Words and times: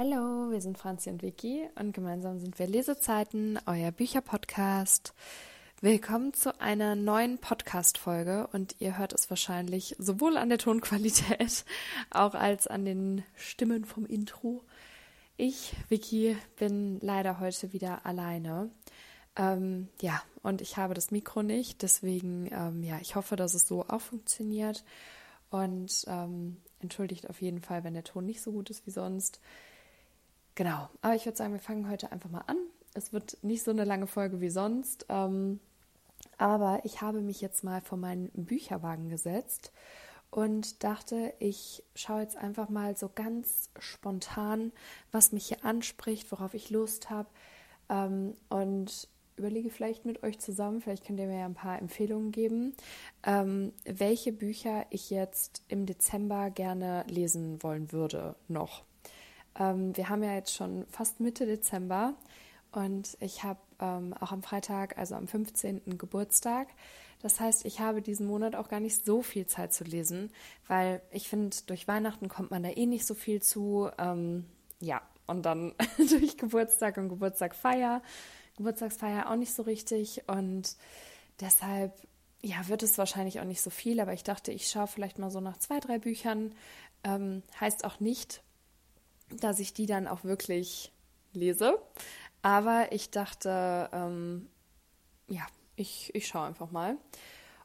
Hallo, 0.00 0.52
wir 0.52 0.60
sind 0.60 0.78
Franzi 0.78 1.10
und 1.10 1.24
Vicky 1.24 1.68
und 1.74 1.92
gemeinsam 1.92 2.38
sind 2.38 2.56
wir 2.60 2.68
Lesezeiten, 2.68 3.58
euer 3.66 3.90
Bücherpodcast. 3.90 5.12
Willkommen 5.80 6.32
zu 6.32 6.60
einer 6.60 6.94
neuen 6.94 7.38
Podcast-Folge 7.38 8.48
und 8.52 8.76
ihr 8.78 8.96
hört 8.96 9.12
es 9.12 9.28
wahrscheinlich 9.28 9.96
sowohl 9.98 10.36
an 10.36 10.50
der 10.50 10.58
Tonqualität 10.58 11.64
auch 12.12 12.34
als 12.34 12.68
an 12.68 12.84
den 12.84 13.24
Stimmen 13.34 13.84
vom 13.84 14.06
Intro. 14.06 14.62
Ich, 15.36 15.74
Vicky, 15.88 16.36
bin 16.54 17.00
leider 17.00 17.40
heute 17.40 17.72
wieder 17.72 18.06
alleine. 18.06 18.70
Ähm, 19.34 19.88
ja, 20.00 20.22
und 20.44 20.60
ich 20.60 20.76
habe 20.76 20.94
das 20.94 21.10
Mikro 21.10 21.42
nicht, 21.42 21.82
deswegen, 21.82 22.48
ähm, 22.52 22.84
ja, 22.84 23.00
ich 23.02 23.16
hoffe, 23.16 23.34
dass 23.34 23.52
es 23.52 23.66
so 23.66 23.84
auch 23.88 24.00
funktioniert 24.00 24.84
und 25.50 26.04
ähm, 26.06 26.58
entschuldigt 26.78 27.28
auf 27.28 27.42
jeden 27.42 27.62
Fall, 27.62 27.82
wenn 27.82 27.94
der 27.94 28.04
Ton 28.04 28.26
nicht 28.26 28.42
so 28.42 28.52
gut 28.52 28.70
ist 28.70 28.86
wie 28.86 28.92
sonst. 28.92 29.40
Genau, 30.58 30.88
aber 31.02 31.14
ich 31.14 31.24
würde 31.24 31.38
sagen, 31.38 31.52
wir 31.52 31.60
fangen 31.60 31.88
heute 31.88 32.10
einfach 32.10 32.30
mal 32.30 32.42
an. 32.48 32.56
Es 32.92 33.12
wird 33.12 33.38
nicht 33.42 33.62
so 33.62 33.70
eine 33.70 33.84
lange 33.84 34.08
Folge 34.08 34.40
wie 34.40 34.50
sonst, 34.50 35.06
ähm, 35.08 35.60
aber 36.36 36.80
ich 36.82 37.00
habe 37.00 37.20
mich 37.20 37.40
jetzt 37.40 37.62
mal 37.62 37.80
vor 37.80 37.96
meinen 37.96 38.28
Bücherwagen 38.34 39.08
gesetzt 39.08 39.70
und 40.32 40.82
dachte, 40.82 41.32
ich 41.38 41.84
schaue 41.94 42.22
jetzt 42.22 42.36
einfach 42.36 42.70
mal 42.70 42.96
so 42.96 43.08
ganz 43.08 43.70
spontan, 43.78 44.72
was 45.12 45.30
mich 45.30 45.46
hier 45.46 45.64
anspricht, 45.64 46.32
worauf 46.32 46.54
ich 46.54 46.70
Lust 46.70 47.08
habe 47.08 47.28
ähm, 47.88 48.34
und 48.48 49.06
überlege 49.36 49.70
vielleicht 49.70 50.06
mit 50.06 50.24
euch 50.24 50.40
zusammen, 50.40 50.80
vielleicht 50.80 51.06
könnt 51.06 51.20
ihr 51.20 51.28
mir 51.28 51.38
ja 51.38 51.46
ein 51.46 51.54
paar 51.54 51.78
Empfehlungen 51.78 52.32
geben, 52.32 52.74
ähm, 53.22 53.72
welche 53.84 54.32
Bücher 54.32 54.86
ich 54.90 55.08
jetzt 55.10 55.62
im 55.68 55.86
Dezember 55.86 56.50
gerne 56.50 57.04
lesen 57.08 57.62
wollen 57.62 57.92
würde 57.92 58.34
noch. 58.48 58.87
Ähm, 59.58 59.96
wir 59.96 60.08
haben 60.08 60.22
ja 60.22 60.34
jetzt 60.34 60.54
schon 60.54 60.86
fast 60.88 61.20
Mitte 61.20 61.46
Dezember 61.46 62.14
und 62.72 63.16
ich 63.20 63.42
habe 63.44 63.60
ähm, 63.80 64.14
auch 64.20 64.32
am 64.32 64.42
Freitag, 64.42 64.98
also 64.98 65.14
am 65.14 65.26
15. 65.26 65.98
Geburtstag. 65.98 66.68
Das 67.20 67.40
heißt, 67.40 67.64
ich 67.64 67.80
habe 67.80 68.00
diesen 68.00 68.26
Monat 68.26 68.54
auch 68.54 68.68
gar 68.68 68.80
nicht 68.80 69.04
so 69.04 69.22
viel 69.22 69.46
Zeit 69.46 69.72
zu 69.72 69.84
lesen, 69.84 70.30
weil 70.68 71.02
ich 71.10 71.28
finde, 71.28 71.56
durch 71.66 71.88
Weihnachten 71.88 72.28
kommt 72.28 72.50
man 72.50 72.62
da 72.62 72.70
eh 72.70 72.86
nicht 72.86 73.06
so 73.06 73.14
viel 73.14 73.42
zu. 73.42 73.90
Ähm, 73.98 74.44
ja, 74.80 75.02
und 75.26 75.42
dann 75.42 75.74
durch 76.10 76.36
Geburtstag 76.36 76.96
und 76.96 77.08
Geburtstagfeier, 77.08 78.02
Geburtstagsfeier 78.56 79.30
auch 79.30 79.36
nicht 79.36 79.52
so 79.52 79.62
richtig. 79.62 80.22
Und 80.28 80.76
deshalb, 81.40 81.92
ja, 82.40 82.68
wird 82.68 82.84
es 82.84 82.98
wahrscheinlich 82.98 83.40
auch 83.40 83.44
nicht 83.44 83.62
so 83.62 83.70
viel, 83.70 83.98
aber 83.98 84.12
ich 84.12 84.22
dachte, 84.22 84.52
ich 84.52 84.68
schaue 84.68 84.86
vielleicht 84.86 85.18
mal 85.18 85.30
so 85.30 85.40
nach 85.40 85.56
zwei, 85.56 85.80
drei 85.80 85.98
Büchern. 85.98 86.54
Ähm, 87.02 87.42
heißt 87.60 87.84
auch 87.84 87.98
nicht, 88.00 88.42
dass 89.40 89.58
ich 89.58 89.72
die 89.72 89.86
dann 89.86 90.06
auch 90.06 90.24
wirklich 90.24 90.92
lese. 91.32 91.78
Aber 92.42 92.92
ich 92.92 93.10
dachte, 93.10 93.88
ähm, 93.92 94.48
ja, 95.28 95.46
ich, 95.76 96.14
ich 96.14 96.26
schaue 96.26 96.46
einfach 96.46 96.70
mal. 96.70 96.96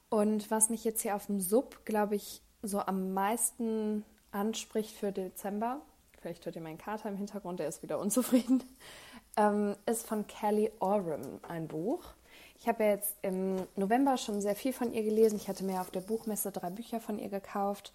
Und 0.10 0.52
was 0.52 0.70
mich 0.70 0.84
jetzt 0.84 1.02
hier 1.02 1.16
auf 1.16 1.26
dem 1.26 1.42
Sub, 1.42 1.86
glaube 1.86 2.16
ich, 2.16 2.42
so 2.62 2.80
am 2.80 3.14
meisten 3.14 4.06
anspricht 4.32 4.96
für 4.96 5.12
Dezember, 5.12 5.82
vielleicht 6.22 6.46
hört 6.46 6.56
ihr 6.56 6.62
meinen 6.62 6.78
Kater 6.78 7.10
im 7.10 7.18
Hintergrund, 7.18 7.60
der 7.60 7.68
ist 7.68 7.84
wieder 7.84 8.00
unzufrieden, 8.00 8.64
ähm, 9.38 9.76
ist 9.86 10.08
von 10.08 10.28
Kelly 10.28 10.72
Oram 10.80 11.40
ein 11.48 11.68
Buch. 11.68 12.04
Ich 12.60 12.68
habe 12.68 12.84
ja 12.84 12.92
jetzt 12.92 13.16
im 13.22 13.68
November 13.76 14.18
schon 14.18 14.40
sehr 14.40 14.56
viel 14.56 14.72
von 14.72 14.94
ihr 14.94 15.04
gelesen. 15.04 15.36
Ich 15.36 15.50
hatte 15.50 15.66
mir 15.66 15.82
auf 15.82 15.92
der 15.92 16.02
Buchmesse 16.02 16.52
drei 16.52 16.70
Bücher 16.70 17.02
von 17.02 17.20
ihr 17.20 17.30
gekauft 17.30 17.92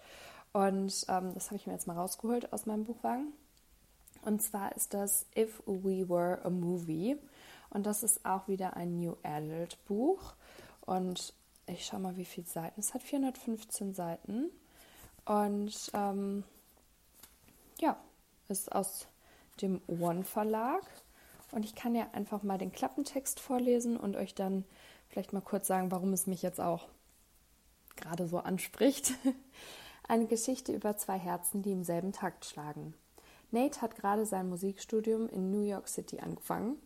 und 0.53 1.05
ähm, 1.07 1.33
das 1.33 1.47
habe 1.47 1.55
ich 1.55 1.67
mir 1.67 1.73
jetzt 1.73 1.87
mal 1.87 1.97
rausgeholt 1.97 2.53
aus 2.53 2.65
meinem 2.65 2.83
Buchwagen. 2.83 3.33
Und 4.21 4.41
zwar 4.41 4.75
ist 4.75 4.93
das 4.93 5.25
If 5.35 5.61
We 5.65 6.07
Were 6.09 6.43
a 6.43 6.49
Movie. 6.49 7.17
Und 7.69 7.85
das 7.85 8.03
ist 8.03 8.25
auch 8.25 8.47
wieder 8.47 8.75
ein 8.75 8.97
New 8.97 9.15
Adult 9.23 9.77
Buch. 9.85 10.33
Und 10.85 11.33
ich 11.67 11.85
schaue 11.85 11.99
mal, 11.99 12.17
wie 12.17 12.25
viele 12.25 12.47
Seiten. 12.47 12.79
Es 12.79 12.93
hat 12.93 13.03
415 13.03 13.93
Seiten. 13.93 14.49
Und 15.25 15.91
ähm, 15.93 16.43
ja, 17.79 17.97
ist 18.47 18.71
aus 18.71 19.07
dem 19.61 19.81
One 19.87 20.23
Verlag. 20.23 20.83
Und 21.51 21.65
ich 21.65 21.75
kann 21.75 21.95
ja 21.95 22.07
einfach 22.13 22.43
mal 22.43 22.57
den 22.57 22.71
Klappentext 22.71 23.39
vorlesen 23.39 23.97
und 23.97 24.15
euch 24.15 24.35
dann 24.35 24.65
vielleicht 25.09 25.33
mal 25.33 25.41
kurz 25.41 25.67
sagen, 25.67 25.91
warum 25.91 26.13
es 26.13 26.27
mich 26.27 26.41
jetzt 26.41 26.61
auch 26.61 26.87
gerade 27.95 28.27
so 28.27 28.39
anspricht. 28.39 29.13
Eine 30.07 30.25
Geschichte 30.25 30.73
über 30.73 30.97
zwei 30.97 31.17
Herzen, 31.17 31.61
die 31.61 31.71
im 31.71 31.83
selben 31.83 32.13
Takt 32.13 32.45
schlagen. 32.45 32.93
Nate 33.51 33.81
hat 33.81 33.95
gerade 33.95 34.25
sein 34.25 34.49
Musikstudium 34.49 35.27
in 35.29 35.51
New 35.51 35.63
York 35.63 35.87
City 35.87 36.19
angefangen 36.19 36.77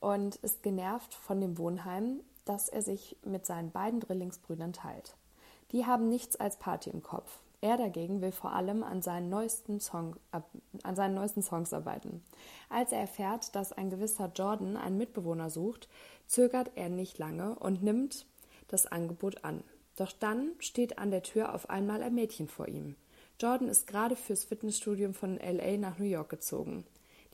und 0.00 0.36
ist 0.36 0.62
genervt 0.62 1.14
von 1.14 1.40
dem 1.40 1.58
Wohnheim, 1.58 2.20
das 2.44 2.68
er 2.68 2.82
sich 2.82 3.16
mit 3.24 3.44
seinen 3.46 3.72
beiden 3.72 4.00
Drillingsbrüdern 4.00 4.72
teilt. 4.72 5.16
Die 5.72 5.84
haben 5.84 6.08
nichts 6.08 6.36
als 6.36 6.58
Party 6.58 6.90
im 6.90 7.02
Kopf. 7.02 7.40
Er 7.60 7.76
dagegen 7.76 8.20
will 8.20 8.32
vor 8.32 8.52
allem 8.52 8.84
an 8.84 9.02
seinen 9.02 9.28
neuesten, 9.30 9.80
Song, 9.80 10.16
an 10.30 10.94
seinen 10.94 11.14
neuesten 11.14 11.42
Songs 11.42 11.72
arbeiten. 11.72 12.22
Als 12.68 12.92
er 12.92 13.00
erfährt, 13.00 13.56
dass 13.56 13.72
ein 13.72 13.90
gewisser 13.90 14.30
Jordan 14.34 14.76
einen 14.76 14.98
Mitbewohner 14.98 15.50
sucht, 15.50 15.88
zögert 16.26 16.70
er 16.76 16.88
nicht 16.88 17.18
lange 17.18 17.58
und 17.58 17.82
nimmt 17.82 18.26
das 18.68 18.86
Angebot 18.86 19.44
an. 19.44 19.64
Doch 19.96 20.12
dann 20.12 20.52
steht 20.58 20.98
an 20.98 21.10
der 21.10 21.22
Tür 21.22 21.54
auf 21.54 21.70
einmal 21.70 22.02
ein 22.02 22.14
Mädchen 22.14 22.48
vor 22.48 22.68
ihm. 22.68 22.94
Jordan 23.38 23.68
ist 23.68 23.86
gerade 23.86 24.16
fürs 24.16 24.44
Fitnessstudium 24.44 25.12
von 25.12 25.38
LA 25.38 25.76
nach 25.76 25.98
New 25.98 26.06
York 26.06 26.30
gezogen. 26.30 26.84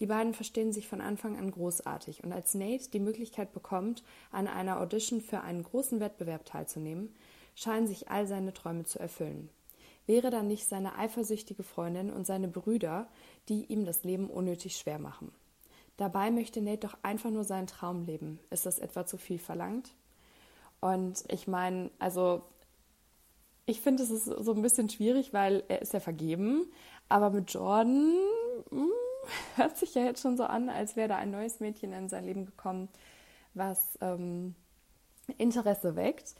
Die 0.01 0.07
beiden 0.07 0.35
verstehen 0.35 0.73
sich 0.73 0.89
von 0.89 1.01
Anfang 1.01 1.39
an 1.39 1.53
großartig 1.53 2.25
und 2.25 2.33
als 2.33 2.55
Nate 2.55 2.91
die 2.91 2.99
Möglichkeit 2.99 3.53
bekommt, 3.53 4.03
an 4.33 4.49
einer 4.49 4.81
Audition 4.81 5.21
für 5.21 5.43
einen 5.43 5.63
großen 5.63 6.01
Wettbewerb 6.01 6.45
teilzunehmen, 6.45 7.15
scheinen 7.55 7.87
sich 7.87 8.11
all 8.11 8.27
seine 8.27 8.53
Träume 8.53 8.85
zu 8.85 8.99
erfüllen. 8.99 9.49
Wäre 10.07 10.31
dann 10.31 10.49
nicht 10.49 10.69
seine 10.69 10.99
eifersüchtige 10.99 11.63
Freundin 11.63 12.11
und 12.11 12.27
seine 12.27 12.49
Brüder, 12.49 13.07
die 13.49 13.67
ihm 13.67 13.85
das 13.85 14.03
Leben 14.03 14.29
unnötig 14.29 14.77
schwer 14.77 14.99
machen. 14.99 15.31
Dabei 15.99 16.33
möchte 16.33 16.61
Nate 16.61 16.89
doch 16.89 16.99
einfach 17.03 17.31
nur 17.31 17.45
seinen 17.45 17.69
Traum 17.69 18.07
leben. 18.07 18.41
Ist 18.51 18.67
das 18.67 18.81
etwa 18.81 19.07
zu 19.07 19.19
viel 19.19 19.39
verlangt? 19.39 19.95
Und 20.81 21.23
ich 21.29 21.47
meine, 21.47 21.91
also 22.01 22.43
ich 23.67 23.81
finde, 23.81 24.03
es 24.03 24.11
ist 24.11 24.25
so 24.25 24.53
ein 24.53 24.63
bisschen 24.63 24.89
schwierig, 24.89 25.33
weil 25.33 25.63
er 25.69 25.83
ist 25.83 25.93
ja 25.93 26.01
vergeben, 26.01 26.67
aber 27.09 27.31
mit 27.31 27.53
Jordan 27.53 28.15
mh, 28.71 28.79
hm, 28.79 28.91
hört 29.57 29.77
sich 29.77 29.95
ja 29.95 30.05
jetzt 30.05 30.23
schon 30.23 30.37
so 30.37 30.45
an, 30.45 30.69
als 30.69 30.97
wäre 30.97 31.09
da 31.09 31.17
ein 31.17 31.31
neues 31.31 31.61
Mädchen 31.61 31.93
in 31.93 32.09
sein 32.09 32.25
Leben 32.25 32.45
gekommen, 32.45 32.89
was 33.55 33.99
ähm, 34.01 34.55
Interesse 35.39 35.97
weckt. 35.97 36.35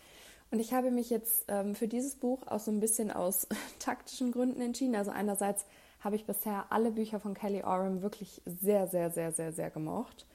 Und 0.51 0.61
ich 0.61 0.75
habe 0.75 0.91
mich 0.91 1.09
jetzt 1.09 1.45
ähm, 1.49 1.75
für 1.75 1.89
dieses 1.89 2.17
Buch 2.17 2.47
auch 2.47 2.61
so 2.61 2.71
ein 2.71 2.81
bisschen 2.81 3.11
aus 3.11 3.47
taktischen 3.79 4.33
Gründen 4.33 4.61
entschieden. 4.61 4.95
Also 4.95 5.11
einerseits 5.11 5.65
habe 6.01 6.17
ich 6.17 6.27
bisher 6.27 6.67
alle 6.71 6.91
Bücher 6.91 7.21
von 7.21 7.35
Kelly 7.35 7.63
Oram 7.63 8.03
wirklich 8.03 8.43
sehr, 8.45 8.87
sehr, 8.89 9.11
sehr, 9.11 9.33
sehr, 9.33 9.53
sehr 9.53 9.71
gemocht. 9.71 10.27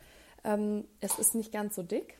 Ähm, 0.43 0.85
es 1.01 1.19
ist 1.19 1.35
nicht 1.35 1.51
ganz 1.51 1.75
so 1.75 1.83
dick, 1.83 2.17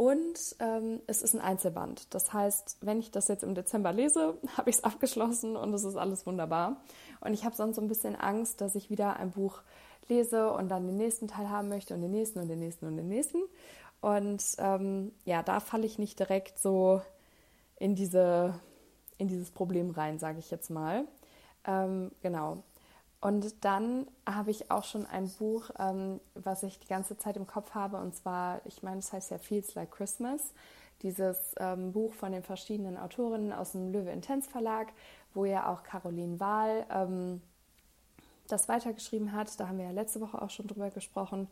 und 0.00 0.56
ähm, 0.60 1.02
es 1.08 1.20
ist 1.20 1.34
ein 1.34 1.42
Einzelband. 1.42 2.14
Das 2.14 2.32
heißt, 2.32 2.78
wenn 2.80 3.00
ich 3.00 3.10
das 3.10 3.28
jetzt 3.28 3.44
im 3.44 3.54
Dezember 3.54 3.92
lese, 3.92 4.38
habe 4.56 4.70
ich 4.70 4.76
es 4.76 4.84
abgeschlossen 4.84 5.58
und 5.58 5.74
es 5.74 5.84
ist 5.84 5.96
alles 5.96 6.26
wunderbar. 6.26 6.80
Und 7.20 7.34
ich 7.34 7.44
habe 7.44 7.54
sonst 7.54 7.76
so 7.76 7.82
ein 7.82 7.88
bisschen 7.88 8.16
Angst, 8.16 8.62
dass 8.62 8.74
ich 8.76 8.88
wieder 8.88 9.18
ein 9.18 9.32
Buch 9.32 9.60
lese 10.08 10.52
und 10.52 10.70
dann 10.70 10.86
den 10.86 10.96
nächsten 10.96 11.28
Teil 11.28 11.50
haben 11.50 11.68
möchte 11.68 11.92
und 11.92 12.00
den 12.00 12.12
nächsten 12.12 12.38
und 12.38 12.48
den 12.48 12.60
nächsten 12.60 12.86
und 12.86 12.96
den 12.96 13.08
nächsten. 13.08 13.42
Und 14.00 14.42
ähm, 14.56 15.12
ja, 15.26 15.42
da 15.42 15.60
falle 15.60 15.84
ich 15.84 15.98
nicht 15.98 16.18
direkt 16.18 16.58
so 16.58 17.02
in, 17.76 17.94
diese, 17.94 18.54
in 19.18 19.28
dieses 19.28 19.50
Problem 19.50 19.90
rein, 19.90 20.18
sage 20.18 20.38
ich 20.38 20.50
jetzt 20.50 20.70
mal. 20.70 21.04
Ähm, 21.66 22.10
genau. 22.22 22.62
Und 23.20 23.64
dann 23.64 24.06
habe 24.26 24.50
ich 24.50 24.70
auch 24.70 24.84
schon 24.84 25.06
ein 25.06 25.28
Buch, 25.38 25.70
ähm, 25.78 26.20
was 26.34 26.62
ich 26.62 26.78
die 26.78 26.88
ganze 26.88 27.18
Zeit 27.18 27.36
im 27.36 27.46
Kopf 27.46 27.74
habe, 27.74 27.98
und 27.98 28.14
zwar, 28.14 28.62
ich 28.64 28.82
meine, 28.82 29.00
es 29.00 29.12
heißt 29.12 29.30
ja 29.30 29.38
Feels 29.38 29.74
Like 29.74 29.90
Christmas, 29.90 30.54
dieses 31.02 31.54
ähm, 31.58 31.92
Buch 31.92 32.14
von 32.14 32.32
den 32.32 32.42
verschiedenen 32.42 32.96
Autorinnen 32.96 33.52
aus 33.52 33.72
dem 33.72 33.92
Löwe 33.92 34.10
Intense 34.10 34.48
Verlag, 34.48 34.92
wo 35.34 35.44
ja 35.44 35.70
auch 35.70 35.82
Caroline 35.82 36.40
Wahl 36.40 36.86
ähm, 36.90 37.42
das 38.48 38.68
weitergeschrieben 38.68 39.32
hat. 39.32 39.58
Da 39.60 39.68
haben 39.68 39.78
wir 39.78 39.86
ja 39.86 39.92
letzte 39.92 40.20
Woche 40.20 40.40
auch 40.40 40.50
schon 40.50 40.66
drüber 40.66 40.90
gesprochen. 40.90 41.48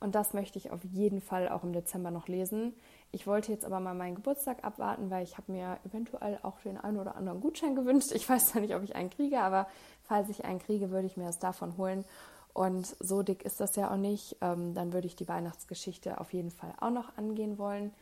Und 0.00 0.14
das 0.14 0.32
möchte 0.32 0.58
ich 0.58 0.70
auf 0.70 0.82
jeden 0.82 1.20
Fall 1.20 1.50
auch 1.50 1.62
im 1.62 1.74
Dezember 1.74 2.10
noch 2.10 2.26
lesen. 2.26 2.72
Ich 3.12 3.26
wollte 3.26 3.52
jetzt 3.52 3.66
aber 3.66 3.80
mal 3.80 3.94
meinen 3.94 4.14
Geburtstag 4.14 4.64
abwarten, 4.64 5.10
weil 5.10 5.22
ich 5.24 5.36
habe 5.36 5.52
mir 5.52 5.78
eventuell 5.84 6.38
auch 6.42 6.58
den 6.60 6.78
einen 6.78 6.98
oder 6.98 7.16
anderen 7.16 7.40
Gutschein 7.40 7.74
gewünscht. 7.74 8.12
Ich 8.12 8.26
weiß 8.28 8.48
zwar 8.48 8.62
nicht, 8.62 8.74
ob 8.74 8.82
ich 8.82 8.96
einen 8.96 9.10
kriege, 9.10 9.40
aber 9.40 9.68
falls 10.10 10.28
ich 10.28 10.44
einen 10.44 10.58
kriege, 10.58 10.90
würde 10.90 11.06
ich 11.06 11.16
mir 11.16 11.26
das 11.26 11.38
davon 11.38 11.76
holen. 11.76 12.04
Und 12.52 12.96
so 12.98 13.22
dick 13.22 13.44
ist 13.44 13.60
das 13.60 13.76
ja 13.76 13.92
auch 13.92 13.96
nicht. 13.96 14.36
Ähm, 14.40 14.74
dann 14.74 14.92
würde 14.92 15.06
ich 15.06 15.14
die 15.14 15.28
Weihnachtsgeschichte 15.28 16.20
auf 16.20 16.32
jeden 16.32 16.50
Fall 16.50 16.74
auch 16.80 16.90
noch 16.90 17.16
angehen 17.16 17.58
wollen. 17.58 17.94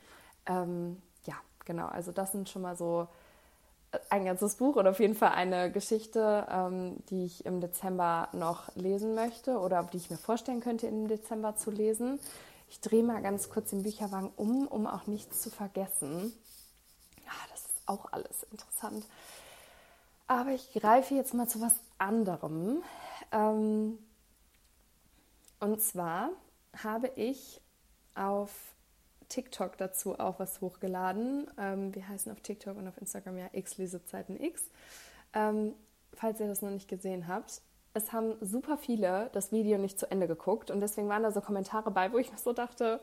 Ähm, 0.47 1.03
ja, 1.25 1.35
genau. 1.67 1.87
Also 1.87 2.11
das 2.11 2.33
sind 2.33 2.49
schon 2.49 2.63
mal 2.63 2.77
so 2.77 3.09
ein 4.09 4.25
ganzes 4.25 4.57
Buch 4.57 4.77
oder 4.77 4.91
auf 4.91 5.01
jeden 5.01 5.15
Fall 5.15 5.33
eine 5.33 5.71
Geschichte, 5.71 6.47
ähm, 6.51 6.97
die 7.11 7.27
ich 7.27 7.45
im 7.45 7.61
Dezember 7.61 8.29
noch 8.33 8.75
lesen 8.75 9.15
möchte 9.15 9.59
oder 9.59 9.83
die 9.85 9.99
ich 9.99 10.09
mir 10.09 10.17
vorstellen 10.17 10.61
könnte, 10.61 10.87
im 10.87 11.09
Dezember 11.09 11.57
zu 11.57 11.71
lesen. 11.71 12.19
Ich 12.71 12.81
drehe 12.81 13.03
mal 13.03 13.21
ganz 13.21 13.51
kurz 13.51 13.69
den 13.69 13.83
Bücherwagen 13.83 14.31
um, 14.35 14.67
um 14.67 14.87
auch 14.87 15.07
nichts 15.07 15.43
zu 15.43 15.51
vergessen. 15.51 16.33
Ja, 17.27 17.33
das 17.51 17.67
ist 17.67 17.83
auch 17.87 18.13
alles 18.13 18.45
interessant. 18.51 19.05
Aber 20.29 20.51
ich 20.51 20.73
greife 20.75 21.15
jetzt 21.15 21.33
mal 21.33 21.49
zu 21.49 21.61
was 21.61 21.75
anderem. 21.97 22.83
Ähm, 23.33 23.99
und 25.59 25.81
zwar 25.81 26.31
habe 26.83 27.11
ich 27.17 27.61
auf 28.15 28.53
TikTok 29.31 29.77
dazu 29.79 30.19
auch 30.19 30.39
was 30.39 30.61
hochgeladen. 30.61 31.51
Ähm, 31.59 31.95
wir 31.95 32.07
heißen 32.07 32.31
auf 32.31 32.41
TikTok 32.41 32.77
und 32.77 32.87
auf 32.87 32.99
Instagram 32.99 33.39
ja 33.39 33.49
X 33.53 33.79
Lesezeiten 33.79 34.39
X. 34.41 34.71
Ähm, 35.33 35.75
falls 36.15 36.41
ihr 36.41 36.47
das 36.47 36.63
noch 36.63 36.71
nicht 36.71 36.89
gesehen 36.89 37.27
habt. 37.27 37.63
Es 37.95 38.13
haben 38.13 38.37
super 38.43 38.77
viele 38.77 39.31
das 39.33 39.51
Video 39.51 39.79
nicht 39.79 39.99
zu 39.99 40.11
Ende 40.11 40.29
geguckt 40.29 40.71
und 40.71 40.81
deswegen 40.81 41.09
waren 41.09 41.23
da 41.23 41.33
so 41.33 41.41
Kommentare 41.41 41.91
bei, 41.91 42.13
wo 42.13 42.19
ich 42.19 42.31
mir 42.31 42.39
so 42.39 42.53
dachte, 42.53 43.01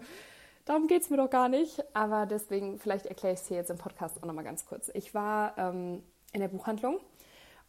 darum 0.64 0.88
geht 0.88 1.02
es 1.02 1.10
mir 1.10 1.18
doch 1.18 1.30
gar 1.30 1.50
nicht. 1.50 1.84
Aber 1.96 2.28
deswegen, 2.28 2.80
vielleicht 2.80 3.08
erkläre 3.08 3.34
ich 3.34 3.42
es 3.42 3.48
hier 3.48 3.58
jetzt 3.58 3.72
im 3.72 3.78
Podcast 3.78 4.22
auch 4.22 4.28
nochmal 4.28 4.44
ganz 4.44 4.66
kurz. 4.66 4.92
Ich 4.94 5.14
war 5.14 5.58
ähm, 5.58 6.04
in 6.36 6.42
der 6.42 6.50
Buchhandlung 6.50 7.00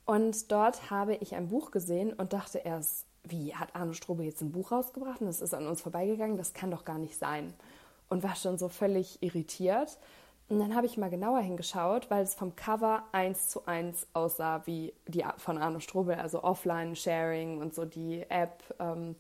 und 0.04 0.52
dort 0.52 0.90
habe 0.90 1.16
ich 1.16 1.34
ein 1.34 1.48
Buch 1.48 1.70
gesehen 1.70 2.12
und 2.12 2.32
dachte 2.32 2.58
erst, 2.58 3.06
wie 3.24 3.54
hat 3.54 3.74
Arno 3.74 3.92
Strobe 3.92 4.24
jetzt 4.24 4.40
ein 4.40 4.52
Buch 4.52 4.70
rausgebracht 4.70 5.20
und 5.20 5.26
das 5.26 5.40
ist 5.40 5.54
an 5.54 5.66
uns 5.66 5.80
vorbeigegangen? 5.80 6.36
Das 6.36 6.54
kann 6.54 6.70
doch 6.70 6.84
gar 6.84 6.98
nicht 6.98 7.18
sein 7.18 7.54
und 8.08 8.22
war 8.22 8.36
schon 8.36 8.56
so 8.56 8.68
völlig 8.68 9.22
irritiert. 9.22 9.98
Und 10.48 10.60
dann 10.60 10.76
habe 10.76 10.86
ich 10.86 10.96
mal 10.96 11.10
genauer 11.10 11.40
hingeschaut, 11.40 12.08
weil 12.08 12.22
es 12.22 12.36
vom 12.36 12.54
Cover 12.54 13.02
eins 13.10 13.48
zu 13.48 13.66
eins 13.66 14.06
aussah 14.12 14.62
wie 14.64 14.94
die 15.08 15.24
von 15.38 15.58
Arno 15.58 15.80
Strobel, 15.80 16.14
also 16.14 16.44
Offline-Sharing 16.44 17.60
und 17.60 17.74
so 17.74 17.84
die 17.84 18.22
App 18.28 18.62
ähm, 18.78 19.16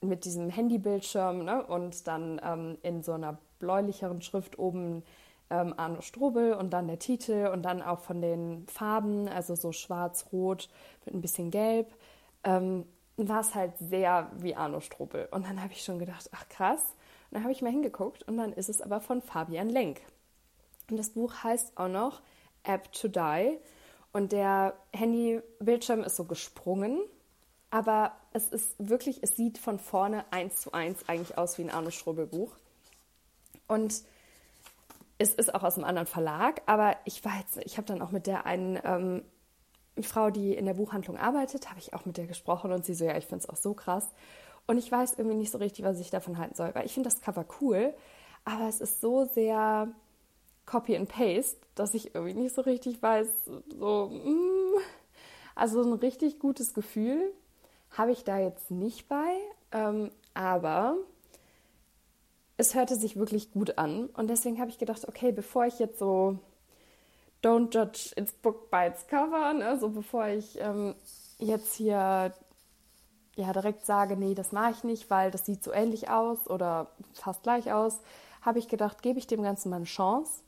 mit 0.00 0.24
diesem 0.24 0.50
Handybildschirm 0.50 1.44
ne? 1.44 1.66
und 1.66 2.06
dann 2.06 2.40
ähm, 2.44 2.78
in 2.82 3.02
so 3.02 3.12
einer 3.12 3.38
bläulicheren 3.58 4.22
Schrift 4.22 4.60
oben 4.60 5.02
ähm, 5.50 5.74
Arno 5.76 6.00
Strobel 6.00 6.54
und 6.54 6.70
dann 6.70 6.86
der 6.86 6.98
Titel 6.98 7.50
und 7.52 7.62
dann 7.62 7.82
auch 7.82 8.00
von 8.00 8.20
den 8.20 8.66
Farben, 8.66 9.28
also 9.28 9.54
so 9.54 9.72
schwarz-rot 9.72 10.68
mit 11.04 11.14
ein 11.14 11.20
bisschen 11.20 11.50
gelb, 11.50 11.92
ähm, 12.44 12.86
war 13.16 13.40
es 13.40 13.54
halt 13.54 13.72
sehr 13.78 14.30
wie 14.36 14.56
Arno 14.56 14.80
Strobel. 14.80 15.28
Und 15.30 15.46
dann 15.46 15.62
habe 15.62 15.72
ich 15.72 15.84
schon 15.84 15.98
gedacht, 15.98 16.28
ach 16.32 16.48
krass. 16.48 16.94
Dann 17.30 17.42
habe 17.42 17.52
ich 17.52 17.62
mal 17.62 17.70
hingeguckt 17.70 18.22
und 18.24 18.36
dann 18.36 18.52
ist 18.52 18.68
es 18.68 18.80
aber 18.80 19.00
von 19.00 19.22
Fabian 19.22 19.68
Lenk. 19.68 20.00
Und 20.90 20.96
das 20.96 21.10
Buch 21.10 21.42
heißt 21.42 21.76
auch 21.76 21.88
noch 21.88 22.20
App 22.62 22.92
to 22.92 23.08
Die. 23.08 23.58
Und 24.12 24.32
der 24.32 24.74
Handybildschirm 24.92 26.00
ist 26.04 26.16
so 26.16 26.24
gesprungen, 26.24 27.00
aber 27.70 28.12
es 28.32 28.48
ist 28.48 28.76
wirklich, 28.78 29.18
es 29.22 29.34
sieht 29.34 29.58
von 29.58 29.80
vorne 29.80 30.24
eins 30.30 30.60
zu 30.60 30.72
eins 30.72 31.08
eigentlich 31.08 31.36
aus 31.36 31.58
wie 31.58 31.62
ein 31.62 31.70
Arno 31.70 31.90
Strobel 31.90 32.26
Buch. 32.26 32.52
Und 33.66 34.02
es 35.18 35.34
ist 35.34 35.54
auch 35.54 35.62
aus 35.62 35.76
einem 35.76 35.84
anderen 35.84 36.06
Verlag, 36.06 36.62
aber 36.66 36.96
ich 37.04 37.24
war 37.24 37.32
ich 37.64 37.76
habe 37.76 37.86
dann 37.86 38.02
auch 38.02 38.10
mit 38.10 38.26
der 38.26 38.46
einen 38.46 38.78
ähm, 38.84 39.22
Frau, 40.02 40.30
die 40.30 40.54
in 40.54 40.66
der 40.66 40.74
Buchhandlung 40.74 41.16
arbeitet, 41.16 41.70
habe 41.70 41.78
ich 41.78 41.94
auch 41.94 42.04
mit 42.04 42.16
der 42.16 42.26
gesprochen 42.26 42.72
und 42.72 42.84
sie 42.84 42.94
so, 42.94 43.04
ja, 43.04 43.16
ich 43.16 43.26
finde 43.26 43.44
es 43.44 43.48
auch 43.48 43.56
so 43.56 43.74
krass. 43.74 44.08
Und 44.66 44.78
ich 44.78 44.90
weiß 44.90 45.14
irgendwie 45.18 45.36
nicht 45.36 45.52
so 45.52 45.58
richtig, 45.58 45.84
was 45.84 46.00
ich 46.00 46.10
davon 46.10 46.38
halten 46.38 46.54
soll, 46.54 46.74
weil 46.74 46.86
ich 46.86 46.94
finde 46.94 47.10
das 47.10 47.20
Cover 47.20 47.44
cool, 47.60 47.94
aber 48.44 48.68
es 48.68 48.80
ist 48.80 49.00
so 49.00 49.24
sehr 49.24 49.88
Copy 50.66 50.96
and 50.96 51.08
Paste, 51.08 51.58
dass 51.74 51.94
ich 51.94 52.14
irgendwie 52.14 52.34
nicht 52.34 52.54
so 52.54 52.62
richtig 52.62 53.02
weiß, 53.02 53.28
so, 53.78 54.06
mm, 54.08 54.80
also 55.54 55.82
ein 55.82 55.92
richtig 55.92 56.38
gutes 56.38 56.74
Gefühl 56.74 57.32
habe 57.90 58.10
ich 58.10 58.24
da 58.24 58.38
jetzt 58.38 58.70
nicht 58.70 59.08
bei, 59.08 59.36
ähm, 59.70 60.10
aber 60.32 60.96
es 62.56 62.74
hörte 62.74 62.96
sich 62.96 63.16
wirklich 63.16 63.52
gut 63.52 63.78
an 63.78 64.06
und 64.06 64.28
deswegen 64.28 64.60
habe 64.60 64.70
ich 64.70 64.78
gedacht, 64.78 65.06
okay, 65.08 65.32
bevor 65.32 65.66
ich 65.66 65.78
jetzt 65.78 65.98
so 65.98 66.38
don't 67.42 67.74
judge 67.74 68.12
its 68.16 68.32
book 68.32 68.70
by 68.70 68.86
its 68.88 69.06
cover, 69.06 69.52
ne, 69.52 69.78
so 69.78 69.88
bevor 69.90 70.28
ich 70.28 70.58
ähm, 70.60 70.94
jetzt 71.38 71.74
hier 71.74 72.32
ja 73.36 73.52
direkt 73.52 73.84
sage, 73.84 74.16
nee, 74.16 74.34
das 74.34 74.52
mache 74.52 74.70
ich 74.70 74.84
nicht, 74.84 75.10
weil 75.10 75.30
das 75.30 75.44
sieht 75.44 75.64
so 75.64 75.72
ähnlich 75.72 76.08
aus 76.08 76.48
oder 76.48 76.88
fast 77.12 77.42
gleich 77.42 77.72
aus, 77.72 78.00
habe 78.42 78.58
ich 78.58 78.68
gedacht, 78.68 79.02
gebe 79.02 79.18
ich 79.18 79.26
dem 79.26 79.42
Ganzen 79.42 79.70
mal 79.70 79.76
eine 79.76 79.84
Chance, 79.84 80.42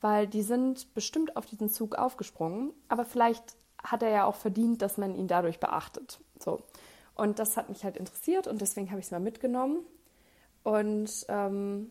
weil 0.00 0.26
die 0.26 0.42
sind 0.42 0.94
bestimmt 0.94 1.36
auf 1.36 1.44
diesen 1.44 1.68
Zug 1.68 1.96
aufgesprungen, 1.96 2.72
aber 2.88 3.04
vielleicht 3.04 3.56
hat 3.82 4.02
er 4.02 4.10
ja 4.10 4.24
auch 4.24 4.34
verdient, 4.34 4.82
dass 4.82 4.98
man 4.98 5.14
ihn 5.14 5.28
dadurch 5.28 5.60
beachtet. 5.60 6.20
So. 6.38 6.60
Und 7.14 7.38
das 7.38 7.56
hat 7.56 7.68
mich 7.68 7.84
halt 7.84 7.96
interessiert 7.96 8.46
und 8.46 8.60
deswegen 8.60 8.90
habe 8.90 9.00
ich 9.00 9.06
es 9.06 9.12
mal 9.12 9.20
mitgenommen. 9.20 9.80
Und 10.62 11.26
ähm, 11.28 11.90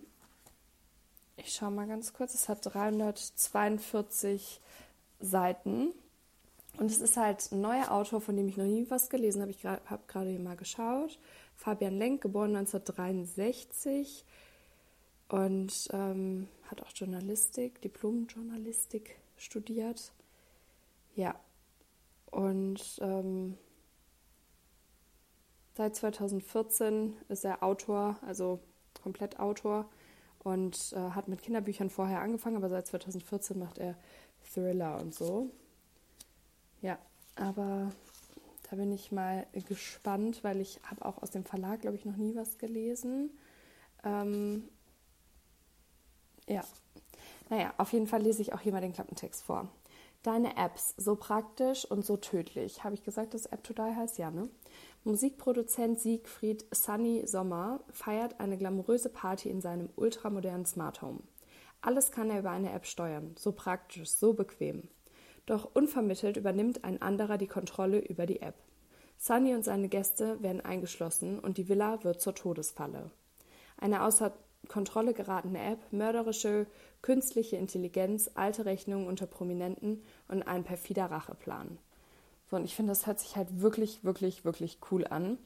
ich 1.38 1.54
schaue 1.54 1.72
mal 1.72 1.88
ganz 1.88 2.14
kurz, 2.14 2.34
es 2.34 2.50
hat 2.50 2.66
342 2.66 4.62
Seiten. 5.20 5.94
Und 6.78 6.92
es 6.92 7.02
ist 7.02 7.18
halt 7.18 7.52
ein 7.52 7.62
neuer 7.62 7.92
Autor, 7.92 8.22
von 8.22 8.38
dem 8.38 8.48
ich 8.48 8.58
noch 8.58 8.66
nie 8.66 8.86
was 8.90 9.10
gelesen 9.10 9.42
habe. 9.42 9.52
Ich 9.52 9.66
habe 9.66 10.02
gerade 10.08 10.30
hier 10.30 10.40
mal 10.40 10.56
geschaut. 10.56 11.20
Fabian 11.56 11.98
Lenk, 11.98 12.22
geboren 12.22 12.56
1963 12.56 14.24
und 15.28 15.90
ähm, 15.92 16.48
hat 16.70 16.82
auch 16.82 16.92
Journalistik, 16.96 17.82
Diplom-Journalistik 17.82 19.18
studiert. 19.38 20.14
Ja, 21.16 21.36
und 22.32 23.00
ähm, 23.02 23.58
seit 25.80 25.96
2014 25.96 27.16
ist 27.30 27.46
er 27.46 27.64
Autor, 27.64 28.18
also 28.28 28.60
komplett 29.02 29.40
Autor 29.40 29.90
und 30.40 30.92
äh, 30.92 31.12
hat 31.12 31.30
mit 31.30 31.42
Kinderbüchern 31.42 31.90
vorher 31.90 32.20
angefangen, 32.20 32.58
aber 32.58 32.68
seit 32.68 32.86
2014 32.88 33.58
macht 33.58 33.78
er 33.78 33.96
Thriller 34.54 35.00
und 35.00 35.16
so. 35.16 35.50
Ja, 36.82 37.00
aber 37.38 37.94
da 38.70 38.76
bin 38.76 38.92
ich 38.92 39.14
mal 39.14 39.48
gespannt, 39.70 40.44
weil 40.44 40.60
ich 40.60 40.82
habe 40.84 41.06
auch 41.06 41.24
aus 41.24 41.32
dem 41.32 41.46
Verlag, 41.46 41.80
glaube 41.80 41.96
ich, 41.96 42.04
noch 42.04 42.18
nie 42.18 42.36
was 42.36 42.58
gelesen. 42.58 43.30
Ähm, 44.04 44.68
ja, 46.46 46.66
naja, 47.50 47.74
auf 47.78 47.94
jeden 47.94 48.08
Fall 48.08 48.22
lese 48.22 48.42
ich 48.42 48.52
auch 48.52 48.60
hier 48.60 48.74
mal 48.74 48.82
den 48.82 48.92
Klappentext 48.92 49.44
vor. 49.44 49.70
Deine 50.24 50.58
Apps, 50.58 50.94
so 50.98 51.16
praktisch 51.16 51.86
und 51.86 52.06
so 52.06 52.18
tödlich. 52.18 52.84
Habe 52.84 52.96
ich 52.96 53.04
gesagt, 53.06 53.34
dass 53.34 53.46
App 53.46 53.64
to 53.64 53.72
Die 53.72 53.82
heißt? 53.82 54.18
Ja, 54.18 54.30
ne? 54.30 54.50
Musikproduzent 55.06 55.98
Siegfried 55.98 56.66
Sunny 56.72 57.26
Sommer 57.26 57.80
feiert 57.90 58.42
eine 58.42 58.58
glamouröse 58.58 59.10
Party 59.10 59.50
in 59.50 59.62
seinem 59.62 59.90
ultramodernen 59.96 60.66
Smart 60.66 61.02
Home. 61.02 61.22
Alles 61.82 62.12
kann 62.12 62.30
er 62.30 62.40
über 62.40 62.52
eine 62.52 62.74
App 62.74 62.86
steuern. 62.86 63.34
So 63.38 63.54
praktisch, 63.54 64.10
so 64.10 64.34
bequem. 64.34 64.90
Doch 65.46 65.74
unvermittelt 65.74 66.36
übernimmt 66.36 66.84
ein 66.84 67.02
anderer 67.02 67.38
die 67.38 67.48
Kontrolle 67.48 68.00
über 68.00 68.26
die 68.26 68.42
App. 68.42 68.56
Sunny 69.18 69.56
und 69.56 69.64
seine 69.64 69.88
Gäste 69.88 70.44
werden 70.44 70.62
eingeschlossen 70.62 71.40
und 71.40 71.58
die 71.58 71.70
Villa 71.70 72.04
wird 72.04 72.22
zur 72.22 72.36
Todesfalle. 72.36 73.10
Eine 73.78 74.04
außer 74.04 74.34
Kontrolle 74.68 75.14
geratene 75.14 75.64
App, 75.64 75.80
mörderische 75.92 76.68
künstliche 77.02 77.56
Intelligenz, 77.56 78.30
alte 78.36 78.66
Rechnungen 78.66 79.08
unter 79.08 79.28
Prominenten 79.28 80.04
und 80.28 80.44
ein 80.44 80.66
perfider 80.66 81.06
Racheplan. 81.06 81.78
So, 82.50 82.56
und 82.56 82.66
ich 82.66 82.76
finde, 82.76 82.92
das 82.92 83.06
hört 83.08 83.20
sich 83.20 83.36
halt 83.36 83.62
wirklich, 83.62 84.04
wirklich, 84.04 84.46
wirklich 84.46 84.80
cool 84.92 85.06
an. 85.08 85.38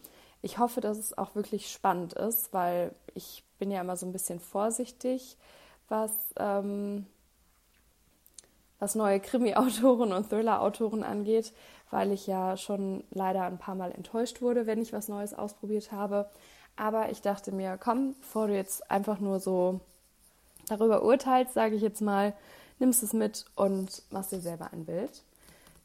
Ich 0.42 0.58
hoffe, 0.58 0.82
dass 0.82 0.98
es 0.98 1.18
auch 1.18 1.36
wirklich 1.36 1.72
spannend 1.72 2.14
ist, 2.14 2.54
weil 2.54 2.94
ich 3.14 3.44
bin 3.60 3.72
ja 3.72 3.82
immer 3.82 3.96
so 3.96 4.06
ein 4.06 4.12
bisschen 4.12 4.40
vorsichtig, 4.40 5.38
was 5.88 6.12
ähm, 6.38 7.06
was 8.84 8.96
neue 8.96 9.22
Krimi-Autoren 9.22 10.12
und 10.12 10.30
Thriller-Autoren 10.30 11.04
angeht, 11.04 11.54
weil 11.90 12.12
ich 12.12 12.28
ja 12.28 12.58
schon 12.58 13.06
leider 13.12 13.44
ein 13.44 13.58
paar 13.58 13.76
Mal 13.76 13.94
enttäuscht 13.94 14.42
wurde, 14.42 14.66
wenn 14.68 14.82
ich 14.82 14.92
was 14.92 15.08
Neues 15.08 15.34
ausprobiert 15.34 15.94
habe. 15.94 16.30
Aber 16.76 17.10
ich 17.10 17.22
dachte 17.22 17.54
mir, 17.54 17.78
komm, 17.78 18.16
bevor 18.20 18.48
du 18.48 18.56
jetzt 18.56 18.92
einfach 18.92 19.20
nur 19.20 19.40
so 19.40 19.80
darüber 20.68 21.04
urteilst, 21.04 21.54
sage 21.54 21.76
ich 21.76 21.82
jetzt 21.82 22.02
mal, 22.02 22.34
nimmst 22.80 23.04
es 23.04 23.14
mit 23.14 23.46
und 23.56 24.02
machst 24.12 24.34
dir 24.34 24.42
selber 24.42 24.74
ein 24.74 24.84
Bild. 24.84 25.24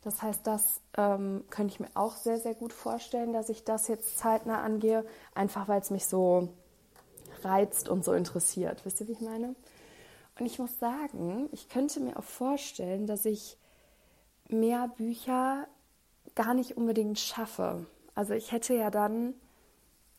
Das 0.03 0.23
heißt, 0.23 0.47
das 0.47 0.81
ähm, 0.97 1.45
könnte 1.51 1.75
ich 1.75 1.81
mir 1.81 1.91
auch 1.95 2.17
sehr, 2.17 2.39
sehr 2.39 2.55
gut 2.55 2.73
vorstellen, 2.73 3.33
dass 3.33 3.49
ich 3.49 3.65
das 3.65 3.89
jetzt 3.89 4.19
zeitnah 4.19 4.63
angehe, 4.63 5.05
einfach 5.35 5.69
weil 5.69 5.81
es 5.81 5.91
mich 5.91 6.07
so 6.07 6.49
reizt 7.43 7.89
und 7.89 8.05
so 8.05 8.13
interessiert. 8.13 8.85
Wisst 8.85 9.01
ihr, 9.01 9.09
wie 9.09 9.13
ich 9.13 9.21
meine? 9.21 9.55
Und 10.39 10.47
ich 10.47 10.59
muss 10.59 10.79
sagen, 10.79 11.49
ich 11.53 11.69
könnte 11.69 12.01
mir 12.01 12.17
auch 12.17 12.25
vorstellen, 12.25 13.07
dass 13.07 13.25
ich 13.25 13.57
mehr 14.49 14.89
Bücher 14.89 15.67
gar 16.35 16.55
nicht 16.55 16.77
unbedingt 16.77 17.19
schaffe. 17.19 17.87
Also 18.15 18.35
ich 18.35 18.53
hätte 18.53 18.75
ja 18.75 18.91
dann, 18.91 19.35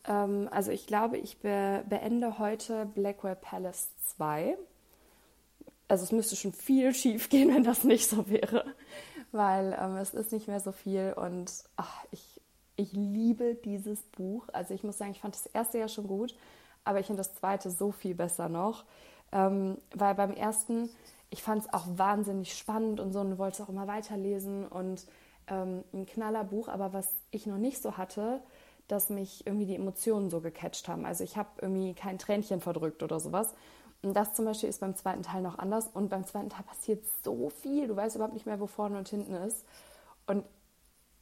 ähm, 0.06 0.50
also 0.52 0.72
ich 0.72 0.88
glaube, 0.88 1.18
ich 1.18 1.40
be 1.40 1.84
beende 1.88 2.38
heute 2.38 2.86
Blackwell 2.86 3.36
Palace 3.36 3.90
2. 4.18 4.58
also 5.88 6.04
es 6.04 6.12
müsste 6.12 6.36
schon 6.36 6.54
viel 6.54 6.94
schief 6.94 7.30
gehen, 7.30 7.54
wenn 7.54 7.64
das 7.64 7.84
nicht 7.84 8.10
so 8.10 8.30
wäre, 8.30 8.66
weil 9.32 9.78
ähm, 9.80 9.98
es 9.98 10.14
ist 10.14 10.32
nicht 10.32 10.48
mehr 10.48 10.60
so 10.60 10.72
viel 10.72 11.14
und 11.14 11.52
ach, 11.76 12.06
ich, 12.12 12.42
ich 12.76 12.94
liebe 12.94 13.56
dieses 13.56 14.02
Buch. 14.02 14.48
Also 14.54 14.74
ich 14.74 14.84
muss 14.84 14.98
sagen, 14.98 15.12
ich 15.12 15.22
fand 15.22 15.36
das 15.36 15.46
erste 15.48 15.78
ja 15.78 15.88
schon 15.88 16.08
gut, 16.08 16.36
aber 16.84 17.00
ich 17.00 17.08
finde 17.08 17.20
das 17.20 17.36
zweite 17.36 17.70
so 17.70 17.92
viel 17.92 18.16
besser 18.16 18.50
noch, 18.50 18.86
ähm, 19.32 19.78
weil 19.94 20.16
beim 20.16 20.34
ersten, 20.34 20.90
ich 21.30 21.44
fand 21.44 21.64
es 21.64 21.74
auch 21.74 21.86
wahnsinnig 21.96 22.58
spannend 22.58 23.00
und 23.00 23.14
so 23.14 23.20
und 23.20 23.38
wollte 23.38 23.62
es 23.62 23.68
auch 23.68 23.70
immer 23.70 23.88
weiterlesen 23.88 24.68
und 24.68 25.06
ähm, 25.48 25.84
ein 25.94 26.06
Knallerbuch, 26.06 26.68
aber 26.68 26.94
was 26.94 27.14
ich 27.32 27.46
noch 27.46 27.58
nicht 27.58 27.82
so 27.82 27.98
hatte, 27.98 28.42
dass 28.88 29.10
mich 29.10 29.46
irgendwie 29.46 29.68
die 29.68 29.76
Emotionen 29.76 30.30
so 30.30 30.42
gecatcht 30.42 30.88
haben. 30.88 31.06
Also 31.06 31.24
ich 31.24 31.38
habe 31.38 31.50
irgendwie 31.62 31.94
kein 31.94 32.18
Tränchen 32.18 32.60
verdrückt 32.60 33.04
oder 33.04 33.20
sowas. 33.20 33.54
Und 34.02 34.14
das 34.14 34.34
zum 34.34 34.46
Beispiel 34.46 34.70
ist 34.70 34.80
beim 34.80 34.96
zweiten 34.96 35.24
Teil 35.24 35.42
noch 35.42 35.60
anders. 35.60 35.88
Und 35.94 36.10
beim 36.10 36.26
zweiten 36.26 36.50
Teil 36.50 36.64
passiert 36.64 37.04
so 37.24 37.50
viel. 37.50 37.88
Du 37.88 37.96
weißt 37.96 38.16
überhaupt 38.16 38.34
nicht 38.34 38.46
mehr, 38.46 38.60
wo 38.60 38.68
vorne 38.68 38.98
und 38.98 39.10
hinten 39.10 39.34
ist. 39.34 39.66
Und 40.26 40.46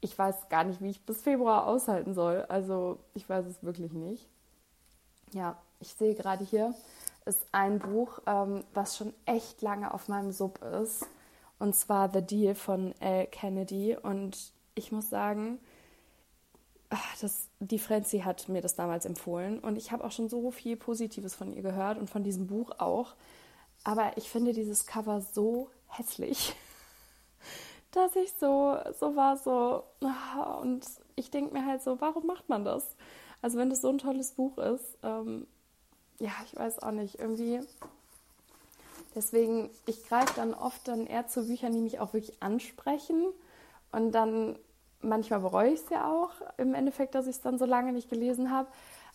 ich 0.02 0.18
weiß 0.18 0.50
gar 0.50 0.64
nicht, 0.64 0.82
wie 0.82 0.92
ich 0.92 1.06
bis 1.06 1.22
Februar 1.22 1.66
aushalten 1.66 2.14
soll. 2.14 2.46
Also 2.50 3.00
ich 3.14 3.28
weiß 3.28 3.46
es 3.46 3.64
wirklich 3.64 3.94
nicht. 3.94 4.28
Ja, 5.34 5.58
ich 5.80 5.94
sehe 5.94 6.16
gerade 6.16 6.44
hier 6.44 6.74
ist 7.28 7.46
ein 7.52 7.80
Buch, 7.80 8.20
ähm, 8.26 8.64
was 8.74 8.98
schon 8.98 9.14
echt 9.26 9.62
lange 9.62 9.94
auf 9.94 10.08
meinem 10.08 10.32
Sub 10.32 10.64
ist. 10.64 11.06
Und 11.60 11.76
zwar 11.76 12.12
The 12.12 12.22
Deal 12.22 12.56
von 12.56 12.94
L. 13.02 13.28
Kennedy. 13.28 13.98
Und 14.02 14.54
ich 14.76 14.92
muss 14.92 15.10
sagen, 15.10 15.60
ach, 16.90 17.18
das, 17.20 17.47
die 17.60 17.80
Franzi 17.80 18.20
hat 18.20 18.50
mir 18.50 18.62
das 18.62 18.76
damals 18.76 19.06
empfohlen. 19.06 19.60
Und 19.60 19.78
ich 19.78 19.92
habe 19.92 20.04
auch 20.04 20.12
schon 20.12 20.30
so 20.30 20.52
viel 20.52 20.78
Positives 20.78 21.36
von 21.36 21.54
ihr 21.54 21.62
gehört 21.62 21.98
und 21.98 22.10
von 22.10 22.24
diesem 22.24 22.48
Buch 22.48 22.72
auch. 22.78 23.16
Aber 23.84 24.18
ich 24.18 24.30
finde 24.30 24.54
dieses 24.54 24.86
Cover 24.86 25.22
so 25.22 25.70
hässlich, 25.88 26.56
dass 27.92 28.16
ich 28.16 28.32
so, 28.40 28.78
so 29.00 29.16
war, 29.16 29.38
so. 29.38 29.84
Ah, 30.02 30.60
und 30.62 30.86
ich 31.16 31.32
denke 31.32 31.54
mir 31.54 31.66
halt 31.66 31.82
so, 31.82 32.00
warum 32.02 32.26
macht 32.26 32.50
man 32.50 32.66
das? 32.66 32.96
Also, 33.42 33.58
wenn 33.58 33.70
das 33.70 33.82
so 33.82 33.90
ein 33.90 34.00
tolles 34.00 34.32
Buch 34.32 34.58
ist, 34.58 34.98
ähm, 35.04 35.48
ja, 36.20 36.32
ich 36.46 36.56
weiß 36.58 36.80
auch 36.80 36.92
nicht, 36.92 37.20
irgendwie 37.20 37.62
Deswegen, 39.18 39.72
ich 39.88 40.08
greife 40.08 40.34
dann 40.36 40.54
oft 40.54 40.88
dann 40.88 41.08
eher 41.08 41.28
zu 41.28 41.48
Büchern, 41.48 41.74
die 41.74 41.82
mich 41.82 42.00
auch 42.00 42.14
wirklich 42.14 42.44
ansprechen. 42.44 43.26
Und 43.92 44.12
dann 44.12 44.60
manchmal 45.02 45.40
bereue 45.40 45.72
ich 45.72 45.82
es 45.82 45.90
ja 45.90 46.12
auch 46.12 46.32
im 46.58 46.74
Endeffekt, 46.74 47.16
dass 47.16 47.28
ich 47.28 47.38
es 47.38 47.42
dann 47.42 47.58
so 47.58 47.66
lange 47.66 47.94
nicht 47.94 48.10
gelesen 48.10 48.52
habe. 48.52 48.70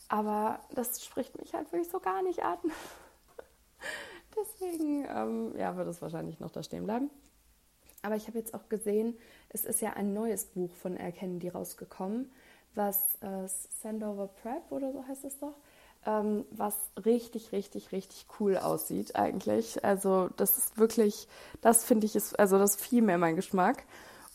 Aber 0.08 0.60
das 0.74 1.04
spricht 1.04 1.38
mich 1.40 1.54
halt 1.54 1.72
wirklich 1.72 1.90
so 1.90 2.00
gar 2.00 2.22
nicht 2.22 2.42
an. 2.44 2.58
Deswegen 4.36 5.06
ähm, 5.08 5.56
ja, 5.56 5.76
wird 5.76 5.88
es 5.88 6.02
wahrscheinlich 6.02 6.40
noch 6.40 6.50
da 6.50 6.62
stehen 6.62 6.84
bleiben. 6.84 7.10
Aber 8.02 8.16
ich 8.16 8.26
habe 8.26 8.38
jetzt 8.38 8.54
auch 8.54 8.68
gesehen, 8.68 9.16
es 9.48 9.64
ist 9.64 9.80
ja 9.80 9.92
ein 9.92 10.12
neues 10.12 10.46
Buch 10.46 10.74
von 10.74 10.96
Erkennen, 10.96 11.40
rausgekommen, 11.48 12.32
was 12.74 13.16
äh, 13.20 13.46
Sandover 13.80 14.28
Prep 14.28 14.70
oder 14.70 14.92
so 14.92 15.06
heißt 15.06 15.24
es 15.24 15.38
doch, 15.38 15.54
ähm, 16.04 16.44
was 16.50 16.74
richtig, 17.04 17.52
richtig, 17.52 17.92
richtig 17.92 18.26
cool 18.40 18.56
aussieht 18.56 19.14
eigentlich. 19.14 19.84
Also 19.84 20.30
das 20.36 20.58
ist 20.58 20.78
wirklich, 20.78 21.28
das 21.60 21.84
finde 21.84 22.06
ich 22.06 22.16
ist, 22.16 22.38
also 22.38 22.58
das 22.58 22.72
ist 22.72 22.80
viel 22.82 23.02
mehr 23.02 23.18
mein 23.18 23.36
Geschmack. 23.36 23.84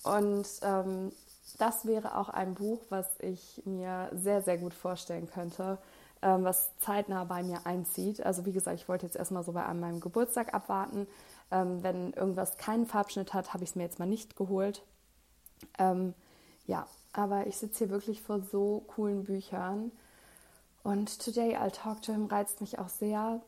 Und 0.04 0.48
ähm, 0.62 1.12
das 1.58 1.86
wäre 1.86 2.18
auch 2.18 2.30
ein 2.30 2.54
Buch, 2.54 2.82
was 2.90 3.08
ich 3.20 3.62
mir 3.66 4.10
sehr, 4.14 4.42
sehr 4.42 4.58
gut 4.58 4.74
vorstellen 4.74 5.28
könnte, 5.28 5.78
ähm, 6.22 6.44
was 6.44 6.78
zeitnah 6.80 7.24
bei 7.24 7.44
mir 7.44 7.66
einzieht. 7.66 8.26
Also 8.26 8.46
wie 8.46 8.54
gesagt, 8.54 8.80
ich 8.80 8.88
wollte 8.88 9.06
jetzt 9.06 9.16
erstmal 9.16 9.44
so 9.44 9.52
bei 9.52 9.74
meinem 9.74 10.00
Geburtstag 10.00 10.54
abwarten. 10.54 11.08
Ähm, 11.52 11.82
wenn 11.84 12.14
irgendwas 12.14 12.58
keinen 12.58 12.86
Farbschnitt 12.86 13.34
hat, 13.34 13.54
habe 13.54 13.64
ich 13.64 13.72
es 13.72 13.76
mir 13.76 13.84
jetzt 13.84 14.00
mal 14.00 14.06
nicht 14.06 14.36
geholt. 14.36 14.84
Ähm, 15.80 16.14
ja, 16.66 16.88
aber 17.14 17.48
ich 17.48 17.58
sitze 17.58 17.80
hier 17.80 17.90
wirklich 17.90 18.22
vor 18.22 18.42
so 18.42 18.84
coolen 18.88 19.24
Büchern. 19.24 19.92
Und 20.84 21.20
Today 21.24 21.58
I'll 21.58 21.72
Talk 21.72 22.02
to 22.04 22.14
Him 22.14 22.26
reizt 22.26 22.62
mich 22.62 22.80
auch 22.80 22.90
sehr. 22.90 23.42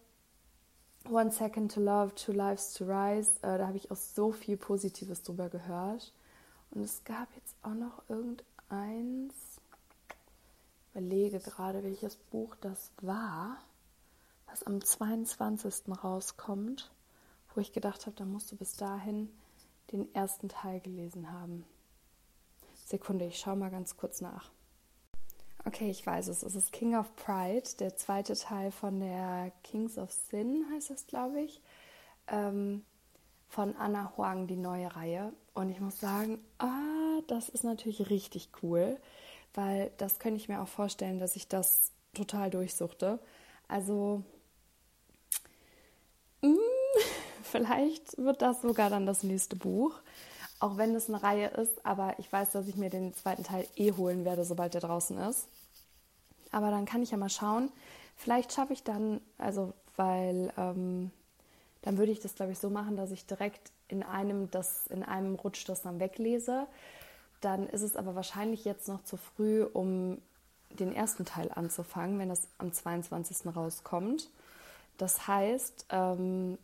One 1.09 1.31
Second 1.31 1.73
to 1.73 1.79
Love, 1.79 2.13
Two 2.15 2.33
Lives 2.33 2.73
to 2.73 2.85
Rise. 2.85 3.31
Äh, 3.41 3.57
da 3.57 3.67
habe 3.67 3.77
ich 3.77 3.91
auch 3.91 3.95
so 3.95 4.31
viel 4.31 4.57
Positives 4.57 5.23
drüber 5.23 5.49
gehört. 5.49 6.11
Und 6.71 6.81
es 6.81 7.03
gab 7.03 7.27
jetzt 7.35 7.55
auch 7.63 7.73
noch 7.73 8.03
irgendeins. 8.09 9.33
Ich 10.79 10.91
überlege 10.91 11.39
gerade, 11.39 11.83
welches 11.83 12.15
Buch 12.15 12.55
das 12.61 12.91
war, 13.01 13.57
was 14.47 14.63
am 14.63 14.83
22. 14.83 15.83
rauskommt, 16.03 16.91
wo 17.53 17.61
ich 17.61 17.73
gedacht 17.73 18.05
habe, 18.05 18.15
da 18.15 18.25
musst 18.25 18.51
du 18.51 18.55
bis 18.55 18.73
dahin 18.73 19.29
den 19.91 20.13
ersten 20.13 20.49
Teil 20.49 20.79
gelesen 20.79 21.31
haben. 21.31 21.65
Sekunde, 22.85 23.25
ich 23.25 23.39
schaue 23.39 23.55
mal 23.55 23.71
ganz 23.71 23.97
kurz 23.97 24.21
nach. 24.21 24.51
Okay, 25.65 25.89
ich 25.89 26.05
weiß 26.05 26.29
es. 26.29 26.41
Es 26.41 26.55
ist 26.55 26.71
King 26.71 26.95
of 26.95 27.15
Pride, 27.15 27.69
der 27.79 27.95
zweite 27.95 28.33
Teil 28.33 28.71
von 28.71 28.99
der 28.99 29.51
Kings 29.63 29.97
of 29.97 30.11
Sin, 30.11 30.65
heißt 30.71 30.89
es, 30.91 31.05
glaube 31.05 31.41
ich. 31.41 31.61
Ähm, 32.27 32.83
von 33.47 33.75
Anna 33.75 34.13
Huang, 34.15 34.47
die 34.47 34.55
neue 34.55 34.95
Reihe. 34.95 35.33
Und 35.53 35.69
ich 35.69 35.79
muss 35.79 35.99
sagen, 35.99 36.39
ah, 36.57 37.21
das 37.27 37.49
ist 37.49 37.63
natürlich 37.63 38.09
richtig 38.09 38.49
cool, 38.61 38.97
weil 39.53 39.91
das 39.97 40.19
könnte 40.19 40.37
ich 40.37 40.49
mir 40.49 40.61
auch 40.61 40.67
vorstellen, 40.67 41.19
dass 41.19 41.35
ich 41.35 41.47
das 41.47 41.91
total 42.13 42.49
durchsuchte. 42.49 43.19
Also, 43.67 44.23
mh, 46.41 46.51
mm, 46.51 46.57
vielleicht 47.43 48.17
wird 48.17 48.41
das 48.41 48.61
sogar 48.61 48.89
dann 48.89 49.05
das 49.05 49.23
nächste 49.23 49.55
Buch. 49.55 49.99
Auch 50.59 50.77
wenn 50.77 50.93
es 50.93 51.07
eine 51.07 51.23
Reihe 51.23 51.47
ist, 51.47 51.85
aber 51.85 52.15
ich 52.19 52.31
weiß, 52.31 52.51
dass 52.51 52.67
ich 52.67 52.75
mir 52.75 52.89
den 52.89 53.13
zweiten 53.13 53.43
Teil 53.43 53.65
eh 53.77 53.93
holen 53.93 54.25
werde, 54.25 54.43
sobald 54.43 54.73
der 54.73 54.81
draußen 54.81 55.17
ist. 55.19 55.47
Aber 56.51 56.69
dann 56.69 56.85
kann 56.85 57.01
ich 57.01 57.11
ja 57.11 57.17
mal 57.17 57.29
schauen. 57.29 57.71
Vielleicht 58.17 58.51
schaffe 58.51 58.73
ich 58.73 58.83
dann, 58.83 59.21
also 59.37 59.73
weil 59.95 60.51
ähm, 60.57 61.11
dann 61.81 61.97
würde 61.97 62.11
ich 62.11 62.19
das, 62.19 62.35
glaube 62.35 62.51
ich, 62.51 62.59
so 62.59 62.69
machen, 62.69 62.97
dass 62.97 63.11
ich 63.11 63.25
direkt 63.25 63.71
in 63.89 64.03
einem, 64.03 64.49
das, 64.51 64.87
in 64.87 65.03
einem 65.03 65.35
Rutsch 65.35 65.67
das 65.67 65.81
dann 65.81 65.99
weglese. 65.99 66.67
Dann 67.41 67.67
ist 67.67 67.81
es 67.81 67.95
aber 67.95 68.15
wahrscheinlich 68.15 68.65
jetzt 68.65 68.87
noch 68.87 69.03
zu 69.03 69.17
früh, 69.17 69.63
um 69.63 70.19
den 70.69 70.93
ersten 70.93 71.25
Teil 71.25 71.51
anzufangen, 71.53 72.19
wenn 72.19 72.29
das 72.29 72.47
am 72.57 72.71
22. 72.71 73.55
rauskommt. 73.55 74.29
Das 74.97 75.27
heißt, 75.27 75.87
ähm, 75.89 76.57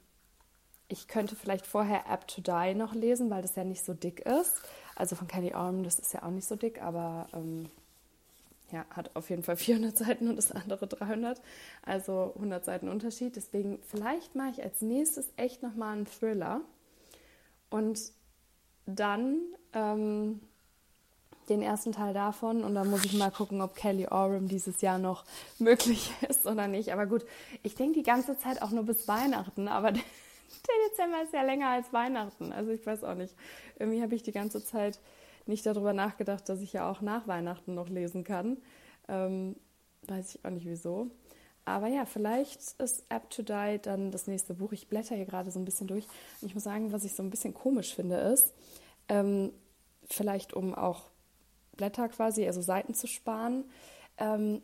ich 0.87 1.07
könnte 1.07 1.35
vielleicht 1.35 1.65
vorher 1.65 2.05
App 2.09 2.27
to 2.27 2.41
Die 2.41 2.75
noch 2.75 2.93
lesen, 2.93 3.29
weil 3.29 3.41
das 3.41 3.55
ja 3.55 3.63
nicht 3.63 3.83
so 3.83 3.93
dick 3.93 4.19
ist. 4.19 4.61
Also 4.95 5.15
von 5.15 5.27
Kelly 5.27 5.53
Arm, 5.53 5.83
das 5.83 5.99
ist 5.99 6.13
ja 6.13 6.23
auch 6.23 6.29
nicht 6.29 6.47
so 6.47 6.55
dick, 6.55 6.81
aber 6.81 7.27
ähm, 7.33 7.69
ja, 8.71 8.85
hat 8.89 9.15
auf 9.15 9.29
jeden 9.29 9.43
Fall 9.43 9.57
400 9.57 9.97
Seiten 9.97 10.27
und 10.27 10.35
das 10.35 10.51
andere 10.51 10.87
300. 10.87 11.41
Also 11.83 12.33
100 12.35 12.65
Seiten 12.65 12.89
Unterschied. 12.89 13.35
Deswegen 13.35 13.79
vielleicht 13.83 14.35
mache 14.35 14.51
ich 14.51 14.63
als 14.63 14.81
nächstes 14.81 15.29
echt 15.37 15.63
nochmal 15.63 15.95
einen 15.95 16.05
Thriller. 16.05 16.61
Und 17.75 17.99
dann 18.85 19.41
ähm, 19.73 20.39
den 21.49 21.61
ersten 21.61 21.91
Teil 21.91 22.13
davon. 22.13 22.63
Und 22.63 22.73
dann 22.73 22.89
muss 22.89 23.03
ich 23.03 23.11
mal 23.11 23.31
gucken, 23.31 23.61
ob 23.61 23.75
Kelly 23.75 24.07
Oram 24.07 24.47
dieses 24.47 24.79
Jahr 24.79 24.97
noch 24.97 25.25
möglich 25.59 26.09
ist 26.29 26.45
oder 26.45 26.69
nicht. 26.69 26.93
Aber 26.93 27.05
gut, 27.05 27.25
ich 27.63 27.75
denke 27.75 27.95
die 27.99 28.03
ganze 28.03 28.37
Zeit 28.37 28.61
auch 28.61 28.71
nur 28.71 28.83
bis 28.83 29.09
Weihnachten. 29.09 29.67
Aber 29.67 29.91
der 29.91 30.03
Dezember 30.89 31.21
ist 31.21 31.33
ja 31.33 31.43
länger 31.43 31.67
als 31.67 31.91
Weihnachten. 31.91 32.53
Also 32.53 32.71
ich 32.71 32.85
weiß 32.85 33.03
auch 33.03 33.15
nicht. 33.15 33.35
Irgendwie 33.77 34.01
habe 34.01 34.15
ich 34.15 34.23
die 34.23 34.31
ganze 34.31 34.63
Zeit 34.63 35.01
nicht 35.45 35.65
darüber 35.65 35.91
nachgedacht, 35.91 36.47
dass 36.47 36.61
ich 36.61 36.71
ja 36.71 36.89
auch 36.89 37.01
nach 37.01 37.27
Weihnachten 37.27 37.73
noch 37.73 37.89
lesen 37.89 38.23
kann. 38.23 38.55
Ähm, 39.09 39.57
weiß 40.07 40.35
ich 40.35 40.45
auch 40.45 40.51
nicht 40.51 40.65
wieso. 40.65 41.11
Aber 41.65 41.87
ja, 41.87 42.05
vielleicht 42.05 42.61
ist 42.79 43.05
App 43.09 43.29
to 43.31 43.41
Die 43.41 43.79
dann 43.81 44.11
das 44.11 44.27
nächste 44.27 44.53
Buch. 44.53 44.71
Ich 44.71 44.87
blätter 44.87 45.15
hier 45.15 45.25
gerade 45.25 45.51
so 45.51 45.59
ein 45.59 45.65
bisschen 45.65 45.87
durch. 45.87 46.05
Und 46.41 46.47
ich 46.47 46.53
muss 46.53 46.63
sagen, 46.63 46.91
was 46.91 47.03
ich 47.03 47.15
so 47.15 47.23
ein 47.23 47.31
bisschen 47.31 47.53
komisch 47.53 47.95
finde, 47.95 48.17
ist, 48.17 48.53
ähm, 49.09 49.51
vielleicht 50.07 50.53
um 50.53 50.75
auch 50.75 51.09
Blätter 51.75 52.07
quasi, 52.09 52.45
also 52.45 52.61
Seiten 52.61 52.93
zu 52.93 53.07
sparen. 53.07 53.65
Ähm, 54.17 54.61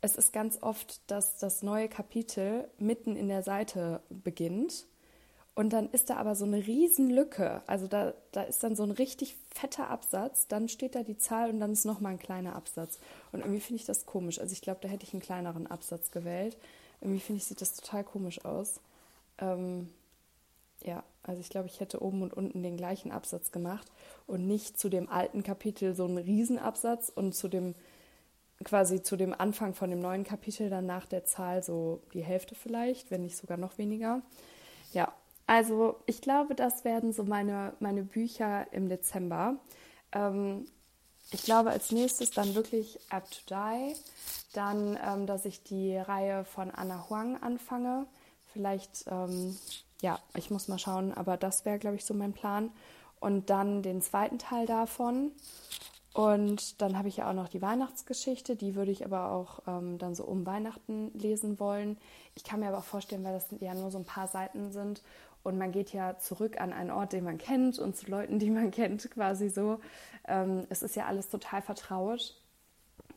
es 0.00 0.16
ist 0.16 0.32
ganz 0.32 0.62
oft, 0.62 1.10
dass 1.10 1.38
das 1.38 1.62
neue 1.62 1.88
Kapitel 1.88 2.70
mitten 2.78 3.16
in 3.16 3.28
der 3.28 3.42
Seite 3.42 4.00
beginnt 4.08 4.86
und 5.58 5.70
dann 5.70 5.90
ist 5.90 6.08
da 6.08 6.18
aber 6.18 6.36
so 6.36 6.44
eine 6.44 6.64
Riesenlücke. 6.68 7.62
Also 7.66 7.88
da, 7.88 8.14
da 8.30 8.42
ist 8.42 8.62
dann 8.62 8.76
so 8.76 8.84
ein 8.84 8.92
richtig 8.92 9.34
fetter 9.52 9.90
Absatz, 9.90 10.46
dann 10.46 10.68
steht 10.68 10.94
da 10.94 11.02
die 11.02 11.16
Zahl 11.16 11.50
und 11.50 11.58
dann 11.58 11.72
ist 11.72 11.84
nochmal 11.84 12.12
ein 12.12 12.20
kleiner 12.20 12.54
Absatz. 12.54 13.00
Und 13.32 13.40
irgendwie 13.40 13.58
finde 13.58 13.80
ich 13.80 13.84
das 13.84 14.06
komisch. 14.06 14.38
Also 14.38 14.52
ich 14.52 14.62
glaube, 14.62 14.78
da 14.82 14.86
hätte 14.86 15.02
ich 15.04 15.14
einen 15.14 15.20
kleineren 15.20 15.66
Absatz 15.66 16.12
gewählt. 16.12 16.56
Irgendwie 17.00 17.18
finde 17.18 17.38
ich, 17.38 17.44
sieht 17.46 17.60
das 17.60 17.74
total 17.74 18.04
komisch 18.04 18.44
aus. 18.44 18.78
Ähm, 19.38 19.88
ja, 20.84 21.02
also 21.24 21.40
ich 21.40 21.50
glaube, 21.50 21.66
ich 21.66 21.80
hätte 21.80 22.02
oben 22.04 22.22
und 22.22 22.34
unten 22.34 22.62
den 22.62 22.76
gleichen 22.76 23.10
Absatz 23.10 23.50
gemacht 23.50 23.90
und 24.28 24.46
nicht 24.46 24.78
zu 24.78 24.88
dem 24.88 25.08
alten 25.08 25.42
Kapitel 25.42 25.96
so 25.96 26.04
einen 26.04 26.18
Riesenabsatz 26.18 27.10
und 27.12 27.34
zu 27.34 27.48
dem 27.48 27.74
quasi 28.62 29.02
zu 29.02 29.16
dem 29.16 29.34
Anfang 29.34 29.74
von 29.74 29.90
dem 29.90 29.98
neuen 29.98 30.22
Kapitel 30.22 30.70
dann 30.70 30.86
nach 30.86 31.06
der 31.06 31.24
Zahl 31.24 31.64
so 31.64 32.00
die 32.14 32.22
Hälfte 32.22 32.54
vielleicht, 32.54 33.10
wenn 33.10 33.22
nicht 33.22 33.36
sogar 33.36 33.56
noch 33.56 33.76
weniger. 33.76 34.22
Ja, 34.92 35.12
also 35.48 35.96
ich 36.04 36.20
glaube, 36.20 36.54
das 36.54 36.84
werden 36.84 37.14
so 37.14 37.24
meine, 37.24 37.72
meine 37.80 38.02
Bücher 38.02 38.70
im 38.70 38.90
Dezember. 38.90 39.56
Ähm, 40.12 40.66
ich 41.30 41.42
glaube, 41.42 41.70
als 41.70 41.90
nächstes 41.90 42.30
dann 42.32 42.54
wirklich 42.54 43.00
Up 43.08 43.24
to 43.30 43.38
Die. 43.48 43.94
Dann, 44.52 44.98
ähm, 45.02 45.26
dass 45.26 45.46
ich 45.46 45.62
die 45.62 45.96
Reihe 45.96 46.44
von 46.44 46.70
Anna 46.70 47.08
Huang 47.08 47.42
anfange. 47.42 48.06
Vielleicht, 48.52 49.06
ähm, 49.10 49.56
ja, 50.02 50.18
ich 50.34 50.50
muss 50.50 50.68
mal 50.68 50.78
schauen, 50.78 51.14
aber 51.14 51.38
das 51.38 51.64
wäre, 51.64 51.78
glaube 51.78 51.96
ich, 51.96 52.04
so 52.04 52.12
mein 52.12 52.34
Plan. 52.34 52.70
Und 53.18 53.48
dann 53.48 53.82
den 53.82 54.02
zweiten 54.02 54.38
Teil 54.38 54.66
davon. 54.66 55.32
Und 56.12 56.82
dann 56.82 56.98
habe 56.98 57.08
ich 57.08 57.18
ja 57.18 57.30
auch 57.30 57.34
noch 57.34 57.48
die 57.48 57.62
Weihnachtsgeschichte, 57.62 58.56
die 58.56 58.74
würde 58.74 58.90
ich 58.90 59.04
aber 59.04 59.30
auch 59.30 59.60
ähm, 59.66 59.98
dann 59.98 60.14
so 60.14 60.24
um 60.24 60.44
Weihnachten 60.44 61.10
lesen 61.14 61.58
wollen. 61.58 61.96
Ich 62.34 62.44
kann 62.44 62.60
mir 62.60 62.68
aber 62.68 62.78
auch 62.78 62.84
vorstellen, 62.84 63.24
weil 63.24 63.34
das 63.34 63.46
ja 63.60 63.72
nur 63.74 63.90
so 63.90 63.98
ein 63.98 64.04
paar 64.04 64.28
Seiten 64.28 64.72
sind 64.72 65.02
und 65.42 65.58
man 65.58 65.72
geht 65.72 65.92
ja 65.92 66.18
zurück 66.18 66.60
an 66.60 66.72
einen 66.72 66.90
Ort, 66.90 67.12
den 67.12 67.24
man 67.24 67.38
kennt 67.38 67.78
und 67.78 67.96
zu 67.96 68.10
Leuten, 68.10 68.38
die 68.38 68.50
man 68.50 68.70
kennt, 68.72 69.10
quasi 69.10 69.48
so. 69.48 69.80
Ähm, 70.26 70.66
es 70.68 70.82
ist 70.82 70.96
ja 70.96 71.06
alles 71.06 71.28
total 71.28 71.62
vertraut, 71.62 72.36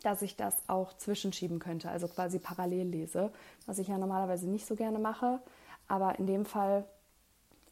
dass 0.03 0.21
ich 0.21 0.35
das 0.35 0.55
auch 0.67 0.93
zwischenschieben 0.97 1.59
könnte, 1.59 1.89
also 1.89 2.07
quasi 2.07 2.39
parallel 2.39 2.87
lese, 2.87 3.31
was 3.65 3.77
ich 3.79 3.87
ja 3.87 3.97
normalerweise 3.97 4.49
nicht 4.49 4.65
so 4.65 4.75
gerne 4.75 4.99
mache. 4.99 5.39
Aber 5.87 6.17
in 6.19 6.25
dem 6.25 6.45
Fall 6.45 6.85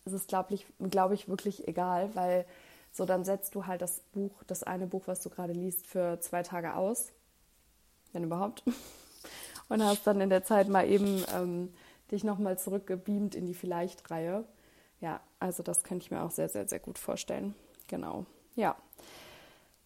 ist 0.06 0.14
es, 0.14 0.28
glaube 0.28 0.54
ich, 0.54 0.66
glaub 0.90 1.12
ich, 1.12 1.30
wirklich 1.30 1.68
egal, 1.68 2.14
weil 2.16 2.46
so 2.92 3.06
dann 3.06 3.24
setzt 3.24 3.56
du 3.56 3.66
halt 3.66 3.82
das 3.82 4.02
Buch, 4.14 4.32
das 4.48 4.64
eine 4.64 4.88
Buch, 4.88 5.04
was 5.06 5.22
du 5.22 5.30
gerade 5.30 5.54
liest, 5.54 5.88
für 5.88 6.20
zwei 6.20 6.44
Tage 6.44 6.76
aus, 6.76 7.12
wenn 8.14 8.24
überhaupt, 8.24 8.64
und 9.70 9.84
hast 9.84 10.06
dann 10.08 10.22
in 10.22 10.30
der 10.30 10.44
Zeit 10.44 10.68
mal 10.68 10.88
eben 10.88 11.24
ähm, 11.36 11.74
dich 12.12 12.24
nochmal 12.24 12.58
zurückgebeamt 12.58 13.36
in 13.36 13.46
die 13.46 13.54
Vielleicht-Reihe. 13.54 14.46
Ja, 15.02 15.22
also 15.40 15.64
das 15.64 15.84
könnte 15.84 16.04
ich 16.06 16.12
mir 16.12 16.24
auch 16.24 16.32
sehr, 16.32 16.50
sehr, 16.50 16.68
sehr 16.68 16.80
gut 16.80 16.98
vorstellen. 16.98 17.56
Genau. 17.88 18.26
Ja. 18.56 18.76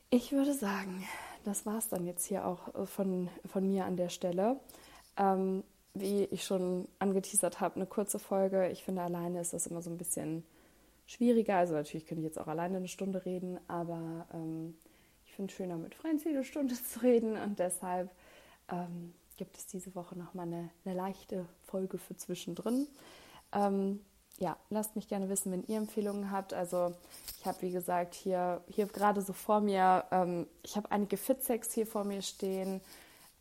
Ich 0.10 0.32
würde 0.32 0.53
sagen, 0.53 1.08
das 1.44 1.65
war 1.65 1.77
es 1.77 1.89
dann 1.89 2.06
jetzt 2.06 2.25
hier 2.25 2.46
auch 2.46 2.74
äh, 2.75 2.86
von, 2.86 3.30
von 3.46 3.68
mir 3.68 3.86
an 3.86 3.98
der 3.98 4.10
Stelle. 4.10 4.60
Ähm, 5.18 5.63
wie 5.94 6.24
ich 6.25 6.44
schon 6.44 6.88
angeteasert 7.00 7.60
habe, 7.60 7.75
eine 7.75 7.86
kurze 7.86 8.18
Folge. 8.18 8.70
Ich 8.70 8.84
finde, 8.84 9.03
alleine 9.03 9.42
ist 9.42 9.53
das 9.53 9.68
immer 9.68 9.82
so 9.82 9.92
ein 9.92 9.98
bisschen 9.98 10.44
schwieriger. 11.06 11.58
Also 11.58 11.74
natürlich 11.74 12.08
könnte 12.08 12.22
ich 12.22 12.25
jetzt 12.25 12.39
auch 12.39 12.48
alleine 12.48 12.77
eine 12.77 12.88
Stunde 12.88 13.25
reden, 13.25 13.60
aber 13.68 14.25
ähm, 14.34 14.75
ich 15.25 15.34
finde 15.34 15.51
es 15.51 15.58
schöner, 15.58 15.77
mit 15.77 15.94
Franzi 15.94 16.30
eine 16.30 16.44
Stunde 16.44 16.75
zu 16.92 17.01
reden 17.01 17.38
und 17.38 17.60
deshalb 17.60 18.10
ähm, 18.72 19.13
gibt 19.38 19.58
es 19.58 19.66
diese 19.66 19.96
Woche 19.96 20.18
nochmal 20.18 20.48
eine, 20.48 20.70
eine 20.86 20.96
leichte 20.96 21.46
Folge 21.63 21.98
für 21.98 22.16
zwischendrin. 22.16 22.88
Ähm, 23.52 24.02
ja, 24.40 24.58
lasst 24.70 24.96
mich 24.96 25.08
gerne 25.08 25.30
wissen, 25.30 25.52
wenn 25.52 25.63
ihr 25.68 25.78
Empfehlungen 25.78 26.32
habt. 26.32 26.54
Also 26.54 26.94
ich 27.40 27.46
habe, 27.46 27.62
wie 27.62 27.72
gesagt, 27.72 28.16
hier, 28.16 28.62
hier 28.68 28.88
gerade 28.88 29.22
so 29.22 29.34
vor 29.34 29.62
mir, 29.62 30.06
ähm, 30.12 30.48
ich 30.63 30.75
habe 30.75 30.92
einige 30.92 31.18
Fitsex 31.18 31.74
hier 31.74 31.88
vor 31.88 32.04
mir 32.04 32.22
stehen. 32.22 32.82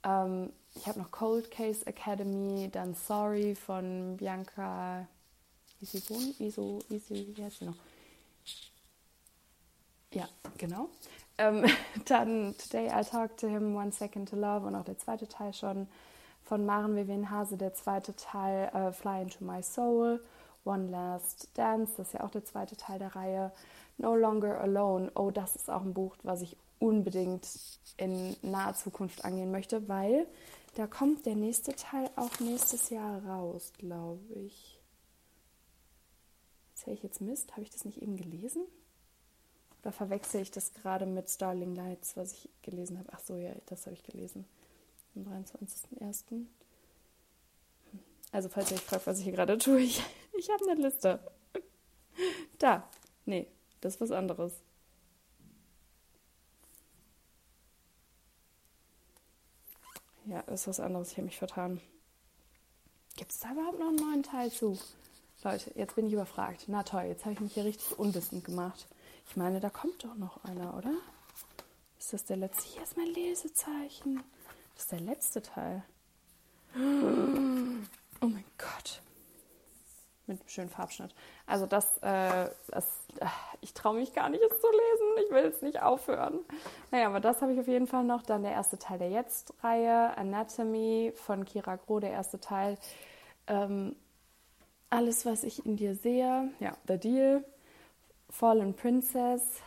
Ähm, 0.04 0.52
ich 0.74 0.86
habe 0.86 0.98
noch 0.98 1.10
Cold 1.10 1.50
Case 1.50 1.86
Academy, 1.86 2.68
dann 2.70 2.94
Sorry 2.94 3.54
von 3.54 4.16
Bianca 4.16 5.06
Isibun, 5.80 6.34
Iso, 6.38 6.78
Iso, 6.88 7.14
wie 7.14 7.44
heißt 7.44 7.58
sie 7.58 7.64
noch? 7.66 7.76
Ja, 10.12 10.28
genau. 10.58 10.88
Ähm, 11.38 11.64
dann 12.06 12.54
Today 12.58 12.88
I 12.88 13.04
Talk 13.04 13.36
to 13.38 13.48
Him, 13.48 13.74
One 13.76 13.92
Second 13.92 14.28
to 14.28 14.36
Love 14.36 14.66
und 14.66 14.74
auch 14.74 14.84
der 14.84 14.98
zweite 14.98 15.28
Teil 15.28 15.52
schon 15.52 15.88
von 16.42 16.66
Maren 16.66 16.96
Vivian 16.96 17.30
Hase, 17.30 17.56
der 17.56 17.74
zweite 17.74 18.14
Teil 18.16 18.70
äh, 18.74 18.92
Fly 18.92 19.22
Into 19.22 19.44
My 19.44 19.62
Soul, 19.62 20.22
One 20.64 20.90
Last 20.90 21.48
Dance, 21.54 21.94
das 21.96 22.08
ist 22.08 22.14
ja 22.14 22.24
auch 22.24 22.30
der 22.30 22.44
zweite 22.44 22.76
Teil 22.76 22.98
der 22.98 23.14
Reihe. 23.14 23.52
No 23.98 24.14
Longer 24.14 24.60
Alone, 24.60 25.10
oh, 25.14 25.30
das 25.30 25.56
ist 25.56 25.70
auch 25.70 25.82
ein 25.82 25.94
Buch, 25.94 26.16
was 26.22 26.42
ich 26.42 26.56
unbedingt 26.78 27.46
in 27.96 28.36
naher 28.42 28.74
Zukunft 28.74 29.24
angehen 29.24 29.52
möchte, 29.52 29.88
weil 29.88 30.26
da 30.74 30.86
kommt 30.86 31.26
der 31.26 31.36
nächste 31.36 31.76
Teil 31.76 32.10
auch 32.16 32.40
nächstes 32.40 32.90
Jahr 32.90 33.24
raus, 33.24 33.72
glaube 33.78 34.24
ich. 34.34 34.80
Erzähle 36.74 36.96
ich 36.96 37.02
jetzt 37.02 37.20
Mist? 37.20 37.52
Habe 37.52 37.62
ich 37.62 37.70
das 37.70 37.84
nicht 37.84 38.02
eben 38.02 38.16
gelesen? 38.16 38.62
Oder 39.82 39.92
verwechsel 39.92 40.42
ich 40.42 40.50
das 40.50 40.72
gerade 40.74 41.06
mit 41.06 41.28
Starling 41.28 41.74
Lights, 41.74 42.16
was 42.16 42.32
ich 42.32 42.48
gelesen 42.62 42.98
habe? 42.98 43.08
Ach 43.12 43.20
so, 43.20 43.36
ja, 43.36 43.52
das 43.66 43.86
habe 43.86 43.94
ich 43.94 44.04
gelesen. 44.04 44.44
Am 45.16 45.22
23.01. 45.22 46.46
Also, 48.30 48.48
falls 48.48 48.70
ihr 48.70 48.76
euch 48.76 48.82
fragt, 48.82 49.06
was 49.06 49.18
ich 49.18 49.24
hier 49.24 49.32
gerade 49.32 49.58
tue, 49.58 49.80
ich, 49.80 50.02
ich 50.38 50.50
habe 50.50 50.70
eine 50.70 50.80
Liste. 50.80 51.18
Da. 52.58 52.88
Nee, 53.26 53.48
das 53.80 53.94
ist 53.94 54.00
was 54.00 54.12
anderes. 54.12 54.52
Ja, 60.26 60.42
das 60.46 60.62
ist 60.62 60.68
was 60.68 60.80
anderes. 60.80 61.10
Ich 61.10 61.16
habe 61.16 61.26
mich 61.26 61.38
vertan. 61.38 61.80
Gibt 63.16 63.32
es 63.32 63.40
da 63.40 63.52
überhaupt 63.52 63.80
noch 63.80 63.88
einen 63.88 63.96
neuen 63.96 64.22
Teil 64.22 64.50
zu? 64.50 64.78
Leute, 65.42 65.72
jetzt 65.74 65.96
bin 65.96 66.06
ich 66.06 66.12
überfragt. 66.12 66.64
Na 66.68 66.84
toll, 66.84 67.02
jetzt 67.02 67.24
habe 67.24 67.34
ich 67.34 67.40
mich 67.40 67.54
hier 67.54 67.64
richtig 67.64 67.98
unwissend 67.98 68.44
gemacht. 68.44 68.86
Ich 69.28 69.36
meine, 69.36 69.60
da 69.60 69.70
kommt 69.70 70.04
doch 70.04 70.14
noch 70.14 70.44
einer, 70.44 70.76
oder? 70.76 70.92
Ist 71.98 72.12
das 72.12 72.24
der 72.24 72.36
letzte? 72.36 72.64
Hier 72.64 72.82
ist 72.82 72.96
mein 72.96 73.06
Lesezeichen. 73.06 74.22
Das 74.74 74.84
ist 74.84 74.92
der 74.92 75.00
letzte 75.00 75.42
Teil. 75.42 75.82
Oh 76.74 78.26
mein 78.26 78.44
Gott. 78.58 79.02
Mit 80.26 80.40
einem 80.40 80.48
schönen 80.48 80.70
Farbschnitt. 80.70 81.14
Also 81.46 81.66
das, 81.66 81.98
äh, 81.98 82.48
das 82.68 82.86
äh, 83.18 83.26
ich 83.60 83.74
traue 83.74 83.94
mich 83.94 84.12
gar 84.12 84.28
nicht, 84.28 84.42
es 84.42 84.60
zu 84.60 84.66
lesen. 84.66 85.26
Ich 85.26 85.30
will 85.32 85.44
es 85.44 85.62
nicht 85.62 85.82
aufhören. 85.82 86.40
Naja, 86.90 87.08
aber 87.08 87.20
das 87.20 87.42
habe 87.42 87.52
ich 87.52 87.60
auf 87.60 87.68
jeden 87.68 87.86
Fall 87.86 88.04
noch. 88.04 88.22
Dann 88.22 88.42
der 88.42 88.52
erste 88.52 88.78
Teil 88.78 88.98
der 88.98 89.10
Jetzt-Reihe, 89.10 90.16
Anatomy 90.16 91.12
von 91.14 91.44
Kira 91.44 91.76
Groh, 91.76 92.00
der 92.00 92.10
erste 92.10 92.40
Teil. 92.40 92.78
Ähm, 93.46 93.96
alles, 94.90 95.26
was 95.26 95.42
ich 95.42 95.66
in 95.66 95.76
dir 95.76 95.94
sehe. 95.94 96.50
Ja, 96.60 96.76
The 96.86 96.98
Deal. 96.98 97.44
Fallen 98.32 98.74
Princess, 98.74 99.60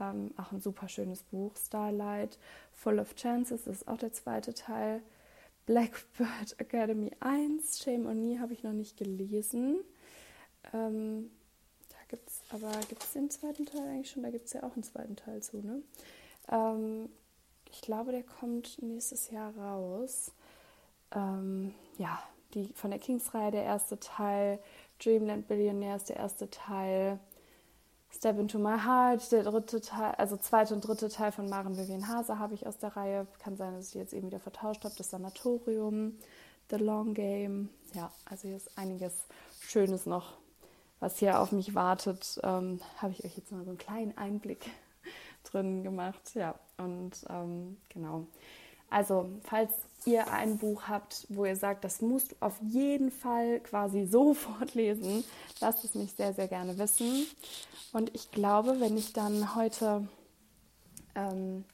ähm, 0.00 0.30
auch 0.36 0.52
ein 0.52 0.60
super 0.60 0.88
schönes 0.88 1.24
Buch. 1.24 1.56
Starlight, 1.56 2.38
Full 2.72 3.00
of 3.00 3.16
Chances 3.16 3.66
ist 3.66 3.88
auch 3.88 3.98
der 3.98 4.12
zweite 4.12 4.54
Teil. 4.54 5.02
Blackbird 5.66 6.54
Academy 6.58 7.10
1, 7.18 7.82
Shame 7.82 8.06
on 8.06 8.22
Me 8.22 8.38
habe 8.38 8.52
ich 8.52 8.62
noch 8.62 8.72
nicht 8.72 8.96
gelesen. 8.96 9.80
Ähm, 10.72 11.32
da 11.88 11.96
gibt 12.08 12.28
es 12.28 12.42
aber, 12.50 12.70
gibt 12.88 13.02
es 13.02 13.12
den 13.12 13.28
zweiten 13.28 13.66
Teil 13.66 13.82
eigentlich 13.88 14.12
schon? 14.12 14.22
Da 14.22 14.30
gibt 14.30 14.46
es 14.46 14.52
ja 14.52 14.62
auch 14.62 14.74
einen 14.74 14.84
zweiten 14.84 15.16
Teil 15.16 15.42
zu, 15.42 15.58
ne? 15.58 15.82
Ähm, 16.48 17.08
ich 17.72 17.80
glaube, 17.80 18.12
der 18.12 18.22
kommt 18.22 18.80
nächstes 18.80 19.30
Jahr 19.30 19.52
raus. 19.56 20.30
Ähm, 21.10 21.74
ja, 21.98 22.22
die 22.54 22.72
von 22.74 22.90
der 22.90 23.00
Kings-Reihe 23.00 23.50
der 23.50 23.64
erste 23.64 23.98
Teil, 23.98 24.60
Dreamland 25.02 25.48
Billionaires 25.48 26.04
der 26.04 26.16
erste 26.16 26.48
Teil, 26.50 27.18
Step 28.14 28.38
into 28.38 28.58
My 28.58 28.78
Heart, 28.78 29.32
der 29.32 29.42
dritte 29.42 29.80
Teil, 29.80 30.14
also 30.16 30.36
zweite 30.36 30.74
und 30.74 30.86
dritte 30.86 31.08
Teil 31.08 31.32
von 31.32 31.48
Maren 31.48 31.76
Vivian 31.76 32.06
Hase 32.06 32.38
habe 32.38 32.54
ich 32.54 32.66
aus 32.66 32.78
der 32.78 32.96
Reihe. 32.96 33.26
Kann 33.42 33.56
sein, 33.56 33.74
dass 33.74 33.88
ich 33.88 33.94
jetzt 33.94 34.12
eben 34.12 34.26
wieder 34.26 34.38
vertauscht 34.38 34.84
habe. 34.84 34.94
Das 34.96 35.10
Sanatorium, 35.10 36.18
The 36.70 36.76
Long 36.76 37.14
Game. 37.14 37.70
Ja, 37.94 38.12
also 38.26 38.48
hier 38.48 38.56
ist 38.56 38.78
einiges 38.78 39.14
Schönes 39.60 40.06
noch, 40.06 40.34
was 41.00 41.18
hier 41.18 41.40
auf 41.40 41.52
mich 41.52 41.74
wartet. 41.74 42.38
Ähm, 42.42 42.80
habe 42.98 43.12
ich 43.12 43.24
euch 43.24 43.36
jetzt 43.36 43.50
mal 43.50 43.64
so 43.64 43.70
einen 43.70 43.78
kleinen 43.78 44.16
Einblick 44.16 44.70
drin 45.44 45.82
gemacht. 45.82 46.34
Ja, 46.34 46.54
und 46.76 47.12
ähm, 47.30 47.78
genau. 47.88 48.26
Also, 48.90 49.30
falls 49.42 49.72
ihr 50.06 50.32
ein 50.32 50.58
Buch 50.58 50.84
habt, 50.88 51.26
wo 51.28 51.44
ihr 51.44 51.56
sagt, 51.56 51.84
das 51.84 52.00
musst 52.00 52.32
du 52.32 52.36
auf 52.40 52.54
jeden 52.60 53.10
Fall 53.10 53.60
quasi 53.60 54.06
sofort 54.10 54.74
lesen, 54.74 55.24
lasst 55.60 55.84
es 55.84 55.94
mich 55.94 56.12
sehr, 56.12 56.32
sehr 56.34 56.48
gerne 56.48 56.78
wissen. 56.78 57.26
Und 57.92 58.14
ich 58.14 58.30
glaube, 58.30 58.80
wenn 58.80 58.96
ich 58.96 59.12
dann 59.12 59.54
heute 59.54 60.08
ähm, 61.14 61.64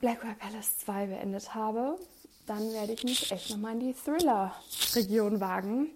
Blackwell 0.00 0.34
Palace 0.34 0.78
2 0.78 1.06
beendet 1.06 1.54
habe, 1.54 1.98
dann 2.46 2.72
werde 2.72 2.92
ich 2.92 3.04
mich 3.04 3.30
echt 3.32 3.50
nochmal 3.50 3.72
in 3.72 3.80
die 3.80 3.94
Thriller-Region 3.94 5.40
wagen 5.40 5.88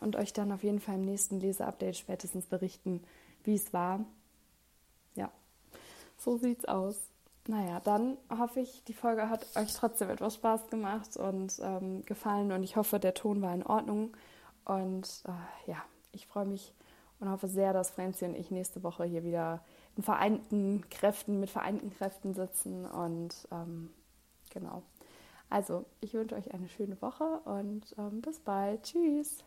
und 0.00 0.16
euch 0.16 0.32
dann 0.32 0.52
auf 0.52 0.62
jeden 0.62 0.80
Fall 0.80 0.96
im 0.96 1.06
nächsten 1.06 1.40
Leseupdate 1.40 1.96
spätestens 1.96 2.46
berichten, 2.46 3.02
wie 3.44 3.54
es 3.54 3.72
war. 3.72 4.04
Ja, 5.14 5.30
so 6.18 6.36
sieht's 6.36 6.66
aus. 6.66 6.96
Naja, 7.46 7.80
dann 7.80 8.16
hoffe 8.38 8.60
ich, 8.60 8.84
die 8.84 8.94
Folge 8.94 9.28
hat 9.28 9.46
euch 9.56 9.74
trotzdem 9.74 10.08
etwas 10.08 10.34
Spaß 10.34 10.68
gemacht 10.68 11.16
und 11.18 11.60
ähm, 11.62 12.02
gefallen 12.06 12.52
und 12.52 12.62
ich 12.62 12.76
hoffe, 12.76 12.98
der 12.98 13.12
Ton 13.12 13.42
war 13.42 13.54
in 13.54 13.64
Ordnung. 13.64 14.16
Und 14.64 15.22
äh, 15.26 15.70
ja, 15.70 15.84
ich 16.12 16.26
freue 16.26 16.46
mich 16.46 16.72
und 17.20 17.30
hoffe 17.30 17.48
sehr, 17.48 17.74
dass 17.74 17.90
Franzi 17.90 18.24
und 18.24 18.34
ich 18.34 18.50
nächste 18.50 18.82
Woche 18.82 19.04
hier 19.04 19.24
wieder 19.24 19.62
in 19.96 20.02
vereinten 20.02 20.88
Kräften, 20.88 21.38
mit 21.38 21.50
vereinten 21.50 21.90
Kräften 21.90 22.34
sitzen. 22.34 22.86
Und 22.86 23.46
ähm, 23.52 23.90
genau. 24.50 24.82
Also, 25.50 25.84
ich 26.00 26.14
wünsche 26.14 26.36
euch 26.36 26.52
eine 26.54 26.68
schöne 26.68 27.00
Woche 27.02 27.40
und 27.44 27.82
ähm, 27.98 28.22
bis 28.22 28.40
bald. 28.40 28.84
Tschüss. 28.84 29.44